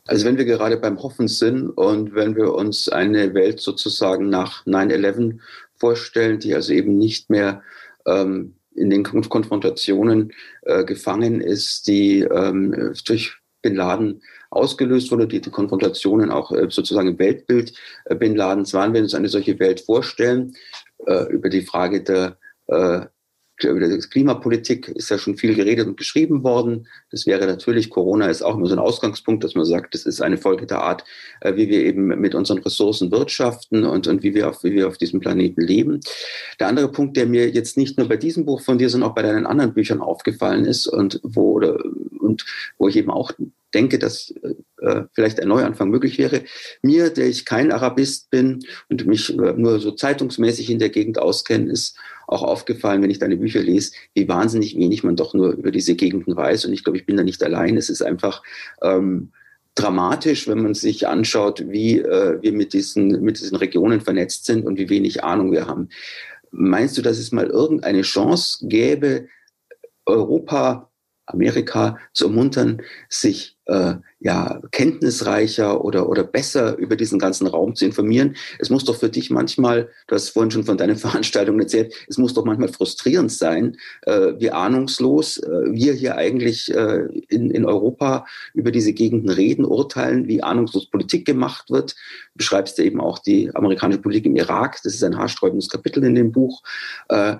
Also 0.07 0.25
wenn 0.25 0.37
wir 0.37 0.45
gerade 0.45 0.77
beim 0.77 1.01
Hoffen 1.03 1.27
sind 1.27 1.69
und 1.69 2.15
wenn 2.15 2.35
wir 2.35 2.53
uns 2.55 2.89
eine 2.89 3.33
Welt 3.35 3.59
sozusagen 3.59 4.29
nach 4.29 4.65
9-11 4.65 5.37
vorstellen, 5.75 6.39
die 6.39 6.55
also 6.55 6.73
eben 6.73 6.97
nicht 6.97 7.29
mehr 7.29 7.61
ähm, 8.07 8.55
in 8.73 8.89
den 8.89 9.03
Konfrontationen 9.03 10.33
äh, 10.63 10.83
gefangen 10.83 11.41
ist, 11.41 11.87
die 11.87 12.21
ähm, 12.21 12.93
durch 13.05 13.35
Bin 13.61 13.75
Laden 13.75 14.21
ausgelöst 14.49 15.11
wurde, 15.11 15.27
die, 15.27 15.41
die 15.41 15.49
Konfrontationen 15.49 16.31
auch 16.31 16.51
äh, 16.51 16.67
sozusagen 16.69 17.09
im 17.09 17.19
Weltbild 17.19 17.73
äh, 18.05 18.15
Bin 18.15 18.35
Ladens 18.35 18.73
waren, 18.73 18.93
wenn 18.93 19.01
wir 19.01 19.03
uns 19.03 19.15
eine 19.15 19.29
solche 19.29 19.59
Welt 19.59 19.81
vorstellen, 19.81 20.55
äh, 21.05 21.31
über 21.31 21.49
die 21.49 21.61
Frage 21.61 22.03
der, 22.03 22.37
Klimapolitik 23.61 24.87
ist 24.87 25.09
ja 25.09 25.17
schon 25.17 25.35
viel 25.35 25.53
geredet 25.53 25.85
und 25.85 25.97
geschrieben 25.97 26.45
worden. 26.45 26.87
Das 27.11 27.25
wäre 27.25 27.45
natürlich, 27.45 27.89
Corona 27.89 28.27
ist 28.27 28.41
auch 28.41 28.55
immer 28.55 28.67
so 28.67 28.75
ein 28.75 28.79
Ausgangspunkt, 28.79 29.43
dass 29.43 29.53
man 29.53 29.65
sagt, 29.65 29.93
das 29.93 30.05
ist 30.05 30.21
eine 30.21 30.37
Folge 30.37 30.65
der 30.65 30.81
Art, 30.81 31.03
wie 31.43 31.67
wir 31.67 31.83
eben 31.83 32.07
mit 32.07 32.35
unseren 32.35 32.59
Ressourcen 32.59 33.11
wirtschaften 33.11 33.83
und, 33.83 34.07
und 34.07 34.23
wie, 34.23 34.33
wir 34.33 34.47
auf, 34.47 34.63
wie 34.63 34.71
wir 34.71 34.87
auf 34.87 34.97
diesem 34.97 35.19
Planeten 35.19 35.59
leben. 35.59 35.99
Der 36.61 36.67
andere 36.67 36.89
Punkt, 36.89 37.17
der 37.17 37.25
mir 37.25 37.49
jetzt 37.49 37.75
nicht 37.75 37.97
nur 37.97 38.07
bei 38.07 38.15
diesem 38.15 38.45
Buch 38.45 38.61
von 38.61 38.77
dir, 38.77 38.89
sondern 38.89 39.09
auch 39.09 39.15
bei 39.15 39.23
deinen 39.23 39.45
anderen 39.45 39.73
Büchern 39.73 39.99
aufgefallen 39.99 40.63
ist 40.63 40.87
und 40.87 41.19
wo, 41.23 41.51
oder, 41.51 41.83
und 42.19 42.45
wo 42.77 42.87
ich 42.87 42.95
eben 42.95 43.11
auch 43.11 43.33
denke, 43.73 43.99
dass 43.99 44.33
äh, 44.81 45.03
vielleicht 45.13 45.39
ein 45.39 45.47
Neuanfang 45.47 45.89
möglich 45.89 46.17
wäre. 46.17 46.43
Mir, 46.81 47.09
der 47.09 47.27
ich 47.27 47.45
kein 47.45 47.71
Arabist 47.71 48.29
bin 48.29 48.59
und 48.89 49.05
mich 49.05 49.29
äh, 49.29 49.53
nur 49.53 49.79
so 49.79 49.91
zeitungsmäßig 49.91 50.69
in 50.69 50.79
der 50.79 50.89
Gegend 50.89 51.19
auskenne, 51.19 51.71
ist 51.71 51.97
auch 52.27 52.43
aufgefallen, 52.43 53.01
wenn 53.01 53.09
ich 53.09 53.19
deine 53.19 53.37
Bücher 53.37 53.61
lese, 53.61 53.91
wie 54.13 54.27
wahnsinnig 54.27 54.77
wenig 54.77 55.03
man 55.03 55.15
doch 55.15 55.33
nur 55.33 55.51
über 55.51 55.71
diese 55.71 55.95
Gegenden 55.95 56.35
weiß. 56.35 56.65
Und 56.65 56.73
ich 56.73 56.83
glaube, 56.83 56.97
ich 56.97 57.05
bin 57.05 57.17
da 57.17 57.23
nicht 57.23 57.43
allein. 57.43 57.77
Es 57.77 57.89
ist 57.89 58.01
einfach 58.01 58.43
ähm, 58.81 59.31
dramatisch, 59.75 60.47
wenn 60.47 60.61
man 60.61 60.73
sich 60.73 61.07
anschaut, 61.07 61.63
wie 61.69 61.99
äh, 61.99 62.41
wir 62.41 62.51
mit 62.53 62.73
diesen, 62.73 63.21
mit 63.21 63.39
diesen 63.39 63.57
Regionen 63.57 64.01
vernetzt 64.01 64.45
sind 64.45 64.65
und 64.65 64.77
wie 64.77 64.89
wenig 64.89 65.23
Ahnung 65.23 65.51
wir 65.51 65.67
haben. 65.67 65.89
Meinst 66.51 66.97
du, 66.97 67.01
dass 67.01 67.17
es 67.19 67.31
mal 67.31 67.47
irgendeine 67.47 68.01
Chance 68.01 68.67
gäbe, 68.67 69.27
Europa 70.05 70.88
Amerika 71.29 71.97
zu 72.13 72.25
ermuntern, 72.25 72.81
sich 73.07 73.57
äh, 73.65 73.95
ja 74.19 74.59
kenntnisreicher 74.71 75.85
oder 75.85 76.09
oder 76.09 76.23
besser 76.23 76.77
über 76.77 76.95
diesen 76.95 77.19
ganzen 77.19 77.47
Raum 77.47 77.75
zu 77.75 77.85
informieren. 77.85 78.35
Es 78.57 78.69
muss 78.69 78.83
doch 78.83 78.95
für 78.95 79.09
dich 79.09 79.29
manchmal, 79.29 79.89
du 80.07 80.15
hast 80.15 80.29
vorhin 80.29 80.51
schon 80.51 80.63
von 80.65 80.77
deinen 80.77 80.95
Veranstaltungen 80.97 81.59
erzählt, 81.59 81.93
es 82.07 82.17
muss 82.17 82.33
doch 82.33 82.45
manchmal 82.45 82.69
frustrierend 82.69 83.31
sein, 83.31 83.77
äh, 84.01 84.33
wie 84.37 84.51
ahnungslos 84.51 85.37
äh, 85.37 85.71
wir 85.71 85.93
hier 85.93 86.15
eigentlich 86.15 86.73
äh, 86.73 87.05
in, 87.29 87.51
in 87.51 87.65
Europa 87.65 88.25
über 88.53 88.71
diese 88.71 88.93
Gegenden 88.93 89.29
reden, 89.29 89.65
urteilen, 89.65 90.27
wie 90.27 90.43
ahnungslos 90.43 90.89
Politik 90.89 91.25
gemacht 91.25 91.69
wird. 91.69 91.91
Du 91.91 92.37
beschreibst 92.37 92.77
ja 92.77 92.83
eben 92.83 92.99
auch 92.99 93.19
die 93.19 93.53
amerikanische 93.55 94.01
Politik 94.01 94.25
im 94.25 94.35
Irak. 94.35 94.79
Das 94.83 94.93
ist 94.93 95.03
ein 95.03 95.17
haarsträubendes 95.17 95.69
Kapitel 95.69 96.03
in 96.03 96.15
dem 96.15 96.31
Buch. 96.31 96.63
Äh, 97.09 97.37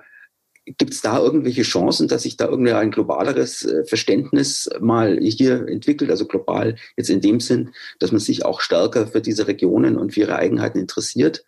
Gibt 0.78 0.94
es 0.94 1.02
da 1.02 1.20
irgendwelche 1.20 1.64
Chancen, 1.64 2.08
dass 2.08 2.24
sich 2.24 2.38
da 2.38 2.48
irgendwie 2.48 2.74
ein 2.74 2.92
globaleres 2.92 3.64
äh, 3.66 3.86
Verständnis 3.86 4.70
mal 4.80 5.18
hier 5.20 5.68
entwickelt, 5.68 6.12
also 6.12 6.26
global 6.26 6.76
jetzt 6.96 7.10
in 7.10 7.22
dem 7.22 7.40
Sinn, 7.40 7.72
dass 8.00 8.12
man 8.12 8.20
sich 8.20 8.46
auch 8.46 8.62
stärker 8.62 9.08
für 9.08 9.22
diese 9.22 9.48
Regionen 9.48 9.98
und 9.98 10.14
für 10.14 10.22
ihre 10.22 10.36
Eigenheiten 10.36 10.80
interessiert? 10.80 11.44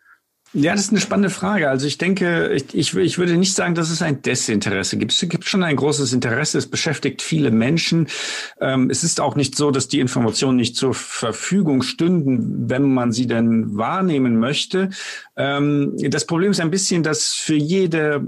Ja, 0.53 0.73
das 0.73 0.81
ist 0.81 0.91
eine 0.91 0.99
spannende 0.99 1.29
Frage. 1.29 1.69
Also 1.69 1.87
ich 1.87 1.97
denke, 1.97 2.51
ich, 2.53 2.75
ich, 2.75 2.93
ich 2.93 3.17
würde 3.17 3.37
nicht 3.37 3.55
sagen, 3.55 3.73
dass 3.73 3.89
es 3.89 4.01
ein 4.01 4.21
Desinteresse 4.21 4.97
gibt. 4.97 5.13
Es 5.13 5.21
gibt 5.29 5.45
schon 5.45 5.63
ein 5.63 5.77
großes 5.77 6.11
Interesse. 6.11 6.57
Es 6.57 6.67
beschäftigt 6.67 7.21
viele 7.21 7.51
Menschen. 7.51 8.07
Ähm, 8.59 8.89
es 8.89 9.05
ist 9.05 9.21
auch 9.21 9.35
nicht 9.35 9.55
so, 9.55 9.71
dass 9.71 9.87
die 9.87 10.01
Informationen 10.01 10.57
nicht 10.57 10.75
zur 10.75 10.93
Verfügung 10.93 11.83
stünden, 11.83 12.69
wenn 12.69 12.93
man 12.93 13.13
sie 13.13 13.27
denn 13.27 13.77
wahrnehmen 13.77 14.39
möchte. 14.39 14.89
Ähm, 15.37 15.95
das 16.09 16.25
Problem 16.25 16.51
ist 16.51 16.59
ein 16.59 16.71
bisschen, 16.71 17.01
dass 17.01 17.27
für 17.33 17.55
jede, 17.55 18.27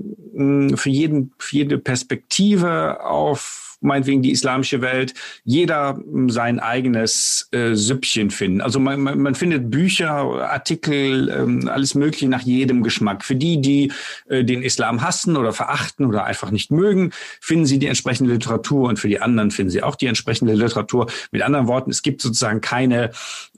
für 0.76 0.90
jeden, 0.90 1.34
für 1.40 1.58
jede 1.58 1.78
Perspektive 1.78 3.04
auf 3.04 3.63
meinetwegen 3.84 4.22
die 4.22 4.32
islamische 4.32 4.82
Welt, 4.82 5.14
jeder 5.44 5.96
hm, 5.96 6.30
sein 6.30 6.60
eigenes 6.60 7.48
äh, 7.52 7.76
Süppchen 7.76 8.32
finden. 8.32 8.62
Also 8.62 8.80
man, 8.80 9.02
man, 9.02 9.20
man 9.20 9.36
findet 9.36 9.70
Bücher, 9.70 10.14
Artikel, 10.14 11.30
ähm, 11.30 11.68
alles 11.68 11.96
Mögliche 11.96 12.28
nach 12.28 12.42
jedem 12.42 12.84
Geschmack. 12.84 13.24
Für 13.24 13.36
die, 13.36 13.62
die 13.62 13.92
äh, 14.30 14.44
den 14.44 14.64
Islam 14.64 15.02
hassen 15.02 15.38
oder 15.38 15.54
verachten 15.54 16.06
oder 16.06 16.24
einfach 16.26 16.52
nicht 16.52 16.72
mögen, 16.72 17.12
finden 17.40 17.66
sie 17.66 17.80
die 17.80 17.88
entsprechende 17.88 18.34
Literatur 18.34 18.90
und 18.90 19.00
für 19.00 19.08
die 19.08 19.22
anderen 19.22 19.52
finden 19.52 19.72
sie 19.72 19.84
auch 19.84 19.96
die 19.96 20.08
entsprechende 20.08 20.54
Literatur. 20.54 21.08
Mit 21.32 21.42
anderen 21.42 21.68
Worten, 21.68 21.92
es 21.92 22.02
gibt 22.02 22.22
sozusagen 22.22 22.62
keine, 22.62 23.12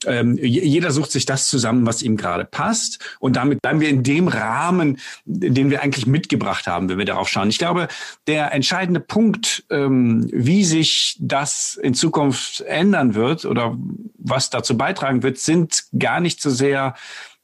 ähm, 0.05 0.37
jeder 0.37 0.91
sucht 0.91 1.11
sich 1.11 1.25
das 1.25 1.47
zusammen, 1.47 1.85
was 1.85 2.01
ihm 2.01 2.17
gerade 2.17 2.45
passt 2.45 2.99
und 3.19 3.35
damit 3.35 3.61
bleiben 3.61 3.79
wir 3.79 3.89
in 3.89 4.03
dem 4.03 4.27
Rahmen, 4.27 4.97
den 5.25 5.69
wir 5.69 5.81
eigentlich 5.81 6.07
mitgebracht 6.07 6.67
haben, 6.67 6.89
wenn 6.89 6.97
wir 6.97 7.05
darauf 7.05 7.29
schauen. 7.29 7.49
Ich 7.49 7.57
glaube, 7.57 7.87
der 8.27 8.53
entscheidende 8.53 8.99
Punkt, 8.99 9.63
ähm, 9.69 10.14
wie 10.31 10.63
sich 10.63 11.17
das 11.19 11.79
in 11.81 11.93
Zukunft 11.93 12.61
ändern 12.61 13.15
wird 13.15 13.45
oder 13.45 13.77
was 14.17 14.49
dazu 14.49 14.77
beitragen 14.77 15.23
wird, 15.23 15.37
sind 15.37 15.85
gar 15.97 16.19
nicht 16.19 16.41
so 16.41 16.49
sehr 16.49 16.95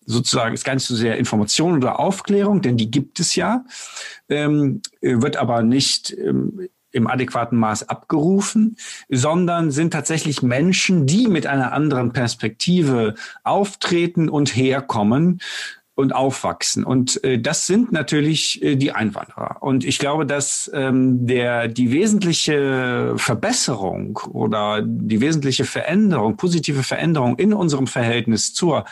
sozusagen 0.05 0.53
ist 0.53 0.65
gar 0.65 0.73
nicht 0.73 0.85
so 0.85 0.95
sehr 0.95 1.17
Information 1.17 1.77
oder 1.77 1.99
Aufklärung, 1.99 2.61
denn 2.61 2.75
die 2.75 2.89
gibt 2.89 3.19
es 3.19 3.35
ja, 3.35 3.63
ähm, 4.29 4.81
wird 4.99 5.37
aber 5.37 5.61
nicht 5.61 6.11
ähm, 6.11 6.67
im 6.91 7.07
adäquaten 7.07 7.57
Maß 7.57 7.87
abgerufen, 7.87 8.75
sondern 9.09 9.71
sind 9.71 9.91
tatsächlich 9.93 10.41
Menschen, 10.41 11.05
die 11.05 11.27
mit 11.27 11.47
einer 11.47 11.71
anderen 11.71 12.11
Perspektive 12.11 13.15
auftreten 13.43 14.27
und 14.27 14.55
herkommen 14.55 15.39
und 15.95 16.13
aufwachsen. 16.13 16.83
Und 16.83 17.23
äh, 17.23 17.39
das 17.39 17.67
sind 17.67 17.91
natürlich 17.91 18.61
äh, 18.61 18.75
die 18.75 18.91
Einwanderer. 18.91 19.57
Und 19.61 19.83
ich 19.83 19.99
glaube, 19.99 20.25
dass 20.25 20.71
ähm, 20.73 21.27
der 21.27 21.67
die 21.67 21.91
wesentliche 21.91 23.13
Verbesserung 23.17 24.17
oder 24.31 24.81
die 24.81 25.21
wesentliche 25.21 25.65
Veränderung, 25.65 26.37
positive 26.37 26.83
Veränderung 26.83 27.37
in 27.37 27.53
unserem 27.53 27.87
Verhältnis 27.87 28.53
zur 28.53 28.85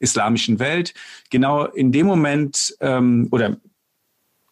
islamischen 0.00 0.58
Welt 0.58 0.94
genau 1.30 1.64
in 1.64 1.92
dem 1.92 2.06
Moment 2.06 2.76
ähm, 2.80 3.28
oder 3.30 3.56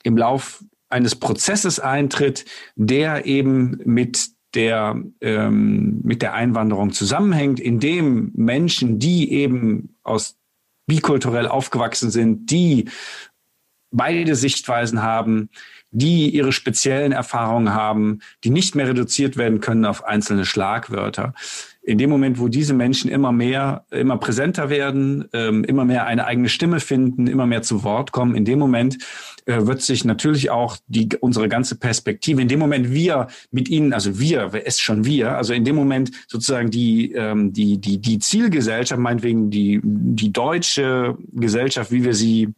im 0.05 0.17
Lauf 0.17 0.65
eines 0.89 1.17
Prozesses 1.17 1.81
eintritt, 1.81 2.45
der 2.77 3.27
eben 3.27 3.81
mit 3.85 4.31
der 4.55 5.01
ähm, 5.21 6.01
mit 6.03 6.23
der 6.23 6.35
Einwanderung 6.35 6.93
zusammenhängt, 6.93 7.61
in 7.61 7.79
dem 7.79 8.33
Menschen, 8.35 8.99
die 8.99 9.33
eben 9.33 9.97
aus 10.03 10.40
bikulturell 10.91 11.47
aufgewachsen 11.47 12.11
sind, 12.11 12.51
die 12.51 12.91
beide 13.93 14.35
Sichtweisen 14.35 15.03
haben, 15.03 15.51
die 15.91 16.31
ihre 16.31 16.53
speziellen 16.53 17.13
Erfahrungen 17.13 17.75
haben, 17.75 18.21
die 18.45 18.51
nicht 18.51 18.75
mehr 18.75 18.89
reduziert 18.89 19.37
werden 19.37 19.61
können 19.61 19.85
auf 19.85 20.05
einzelne 20.05 20.45
Schlagwörter. 20.45 21.35
In 21.83 21.97
dem 21.97 22.11
Moment, 22.11 22.39
wo 22.39 22.49
diese 22.49 22.75
Menschen 22.75 23.11
immer 23.11 23.33
mehr, 23.33 23.87
immer 23.91 24.19
präsenter 24.19 24.69
werden, 24.69 25.29
ähm, 25.33 25.65
immer 25.65 25.87
mehr 25.87 26.07
eine 26.07 26.27
eigene 26.27 26.51
Stimme 26.51 26.79
finden, 26.79 27.27
immer 27.27 27.47
mehr 27.47 27.63
zu 27.63 27.83
Wort 27.83 28.13
kommen, 28.13 28.37
in 28.37 28.45
dem 28.45 28.59
Moment 28.59 28.99
äh, 29.47 29.67
wird 29.67 29.81
sich 29.81 30.05
natürlich 30.05 30.51
auch 30.51 30.77
die, 30.89 31.09
unsere 31.21 31.49
ganze 31.49 31.77
Perspektive, 31.77 32.43
in 32.43 32.49
dem 32.49 32.59
Moment 32.59 32.93
wir 32.93 33.29
mit 33.51 33.71
ihnen, 33.71 33.95
also 33.95 34.21
wir, 34.21 34.53
wer 34.53 34.67
ist 34.67 34.83
schon 34.83 35.07
wir, 35.07 35.37
also 35.37 35.55
in 35.55 35.65
dem 35.65 35.75
Moment 35.75 36.11
sozusagen 36.29 36.71
die, 36.71 37.13
ähm, 37.13 37.55
die, 37.55 37.79
die, 37.79 37.99
die 37.99 38.19
Zielgesellschaft, 38.19 39.01
meinetwegen 39.01 39.51
die, 39.51 39.81
die 39.83 40.33
deutsche 40.33 41.17
Gesellschaft, 41.33 41.91
wie 41.91 42.05
wir 42.05 42.15
sie 42.15 42.53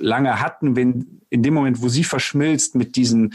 lange 0.00 0.40
hatten, 0.40 0.76
wenn 0.76 1.20
in 1.30 1.42
dem 1.42 1.54
Moment, 1.54 1.82
wo 1.82 1.88
sie 1.88 2.04
verschmilzt 2.04 2.74
mit 2.74 2.96
diesen 2.96 3.34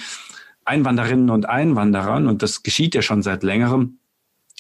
Einwanderinnen 0.66 1.30
und 1.30 1.48
Einwanderern, 1.48 2.28
und 2.28 2.42
das 2.42 2.64
geschieht 2.64 2.96
ja 2.96 3.02
schon 3.02 3.22
seit 3.22 3.44
längerem, 3.44 4.00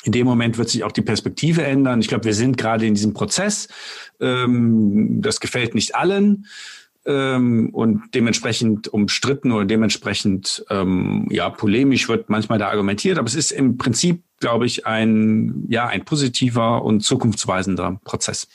in 0.03 0.11
dem 0.11 0.27
Moment 0.27 0.57
wird 0.57 0.69
sich 0.69 0.83
auch 0.83 0.91
die 0.91 1.01
Perspektive 1.01 1.63
ändern. 1.63 1.99
Ich 1.99 2.07
glaube, 2.07 2.25
wir 2.25 2.35
sind 2.35 2.57
gerade 2.57 2.85
in 2.85 2.93
diesem 2.93 3.13
Prozess. 3.13 3.67
Ähm, 4.19 5.21
das 5.21 5.39
gefällt 5.39 5.73
nicht 5.73 5.95
allen 5.95 6.45
ähm, 7.05 7.69
und 7.71 8.03
dementsprechend 8.13 8.87
umstritten 8.87 9.51
oder 9.51 9.65
dementsprechend 9.65 10.65
ähm, 10.69 11.27
ja 11.31 11.49
polemisch 11.49 12.07
wird 12.07 12.29
manchmal 12.29 12.59
da 12.59 12.69
argumentiert, 12.69 13.17
aber 13.17 13.27
es 13.27 13.35
ist 13.35 13.51
im 13.51 13.77
Prinzip, 13.77 14.23
glaube 14.39 14.65
ich, 14.65 14.85
ein 14.85 15.65
ja 15.69 15.87
ein 15.87 16.05
positiver 16.05 16.83
und 16.83 17.01
zukunftsweisender 17.01 17.99
Prozess. 18.03 18.47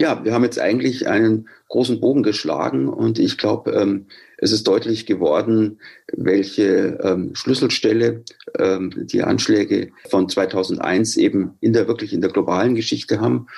Ja, 0.00 0.24
wir 0.24 0.32
haben 0.32 0.44
jetzt 0.44 0.60
eigentlich 0.60 1.08
einen 1.08 1.48
großen 1.68 1.98
Bogen 1.98 2.22
geschlagen 2.22 2.88
und 2.88 3.18
ich 3.18 3.36
glaube, 3.36 3.72
ähm, 3.72 4.06
es 4.36 4.52
ist 4.52 4.68
deutlich 4.68 5.06
geworden, 5.06 5.80
welche 6.12 7.00
ähm, 7.02 7.34
Schlüsselstelle 7.34 8.22
ähm, 8.56 8.92
die 8.94 9.24
Anschläge 9.24 9.90
von 10.08 10.28
2001 10.28 11.16
eben 11.16 11.58
in 11.60 11.72
der 11.72 11.88
wirklich 11.88 12.12
in 12.12 12.20
der 12.20 12.30
globalen 12.30 12.76
Geschichte 12.76 13.20
haben 13.20 13.48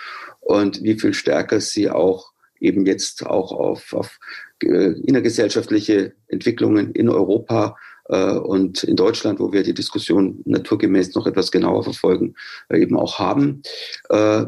und 0.41 0.83
wie 0.83 0.99
viel 0.99 1.13
stärker 1.13 1.61
sie 1.61 1.91
auch 1.91 2.33
eben 2.59 2.87
jetzt 2.87 3.27
auch 3.27 3.53
auf, 3.53 3.93
auf 3.93 4.19
äh, 4.63 4.93
innergesellschaftliche 4.93 6.15
Entwicklungen 6.27 6.93
in 6.93 7.11
Europa 7.11 7.77
und 8.17 8.83
in 8.85 8.97
Deutschland, 8.97 9.41
wo 9.41 9.53
wir 9.53 9.63
die 9.63 9.75
Diskussion 9.75 10.43
naturgemäß 10.45 11.15
noch 11.15 11.27
etwas 11.27 11.51
genauer 11.51 11.85
verfolgen, 11.85 12.35
äh, 12.69 12.81
eben 12.81 12.97
auch 12.97 13.19
haben. 13.19 13.63
Äh, 14.09 14.45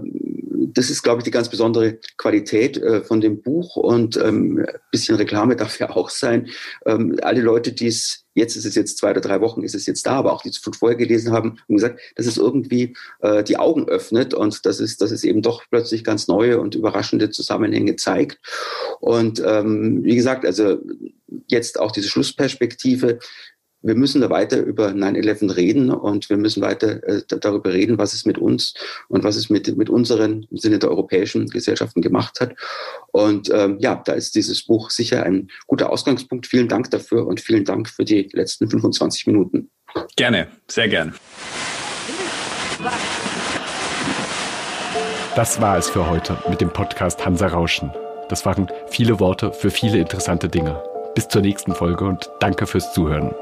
das 0.74 0.90
ist, 0.90 1.02
glaube 1.02 1.18
ich, 1.18 1.24
die 1.24 1.30
ganz 1.30 1.48
besondere 1.48 1.98
Qualität 2.16 2.76
äh, 2.78 3.02
von 3.02 3.20
dem 3.20 3.42
Buch 3.42 3.76
und 3.76 4.16
ähm, 4.16 4.58
ein 4.58 4.78
bisschen 4.90 5.16
Reklame 5.16 5.56
darf 5.62 5.78
ja 5.78 5.90
auch 5.90 6.10
sein. 6.10 6.48
Ähm, 6.86 7.16
alle 7.22 7.40
Leute, 7.40 7.72
die 7.72 7.88
es 7.88 8.24
jetzt 8.34 8.56
ist 8.56 8.64
es 8.64 8.74
jetzt 8.74 8.98
zwei 8.98 9.10
oder 9.10 9.20
drei 9.20 9.40
Wochen, 9.40 9.62
ist 9.62 9.74
es 9.74 9.86
jetzt 9.86 10.06
da, 10.06 10.12
aber 10.12 10.32
auch 10.32 10.42
die 10.42 10.48
es 10.48 10.58
von 10.58 10.72
vorher 10.72 10.96
gelesen 10.96 11.32
haben, 11.32 11.58
haben 11.68 11.76
gesagt, 11.76 12.00
dass 12.16 12.26
es 12.26 12.38
irgendwie 12.38 12.96
äh, 13.20 13.44
die 13.44 13.58
Augen 13.58 13.88
öffnet 13.88 14.34
und 14.34 14.64
dass 14.64 14.80
es, 14.80 14.96
dass 14.96 15.10
es 15.10 15.24
eben 15.24 15.42
doch 15.42 15.62
plötzlich 15.70 16.02
ganz 16.04 16.28
neue 16.28 16.58
und 16.58 16.74
überraschende 16.74 17.30
Zusammenhänge 17.30 17.96
zeigt. 17.96 18.40
Und 19.00 19.42
ähm, 19.44 20.02
wie 20.02 20.16
gesagt, 20.16 20.46
also 20.46 20.78
jetzt 21.48 21.78
auch 21.78 21.92
diese 21.92 22.08
Schlussperspektive, 22.08 23.18
wir 23.82 23.94
müssen 23.96 24.20
da 24.20 24.30
weiter 24.30 24.60
über 24.60 24.88
9-11 24.88 25.56
reden 25.56 25.90
und 25.90 26.30
wir 26.30 26.36
müssen 26.36 26.62
weiter 26.62 27.02
äh, 27.06 27.22
darüber 27.26 27.72
reden, 27.72 27.98
was 27.98 28.14
es 28.14 28.24
mit 28.24 28.38
uns 28.38 28.74
und 29.08 29.24
was 29.24 29.36
es 29.36 29.50
mit, 29.50 29.76
mit 29.76 29.90
unseren 29.90 30.46
im 30.50 30.56
Sinne 30.56 30.78
der 30.78 30.90
europäischen 30.90 31.48
Gesellschaften 31.48 32.00
gemacht 32.00 32.40
hat. 32.40 32.54
Und 33.10 33.50
ähm, 33.52 33.78
ja, 33.80 34.00
da 34.04 34.12
ist 34.12 34.34
dieses 34.34 34.64
Buch 34.64 34.90
sicher 34.90 35.24
ein 35.24 35.48
guter 35.66 35.90
Ausgangspunkt. 35.90 36.46
Vielen 36.46 36.68
Dank 36.68 36.90
dafür 36.90 37.26
und 37.26 37.40
vielen 37.40 37.64
Dank 37.64 37.88
für 37.88 38.04
die 38.04 38.28
letzten 38.32 38.70
25 38.70 39.26
Minuten. 39.26 39.70
Gerne, 40.16 40.48
sehr 40.68 40.88
gerne. 40.88 41.12
Das 45.34 45.60
war 45.60 45.78
es 45.78 45.88
für 45.88 46.08
heute 46.08 46.38
mit 46.48 46.60
dem 46.60 46.70
Podcast 46.70 47.24
Hansa 47.24 47.48
Rauschen. 47.48 47.90
Das 48.28 48.46
waren 48.46 48.68
viele 48.88 49.18
Worte 49.18 49.52
für 49.52 49.70
viele 49.70 49.98
interessante 49.98 50.48
Dinge. 50.48 50.91
Bis 51.14 51.28
zur 51.28 51.42
nächsten 51.42 51.74
Folge 51.74 52.04
und 52.06 52.30
danke 52.40 52.66
fürs 52.66 52.92
Zuhören. 52.94 53.34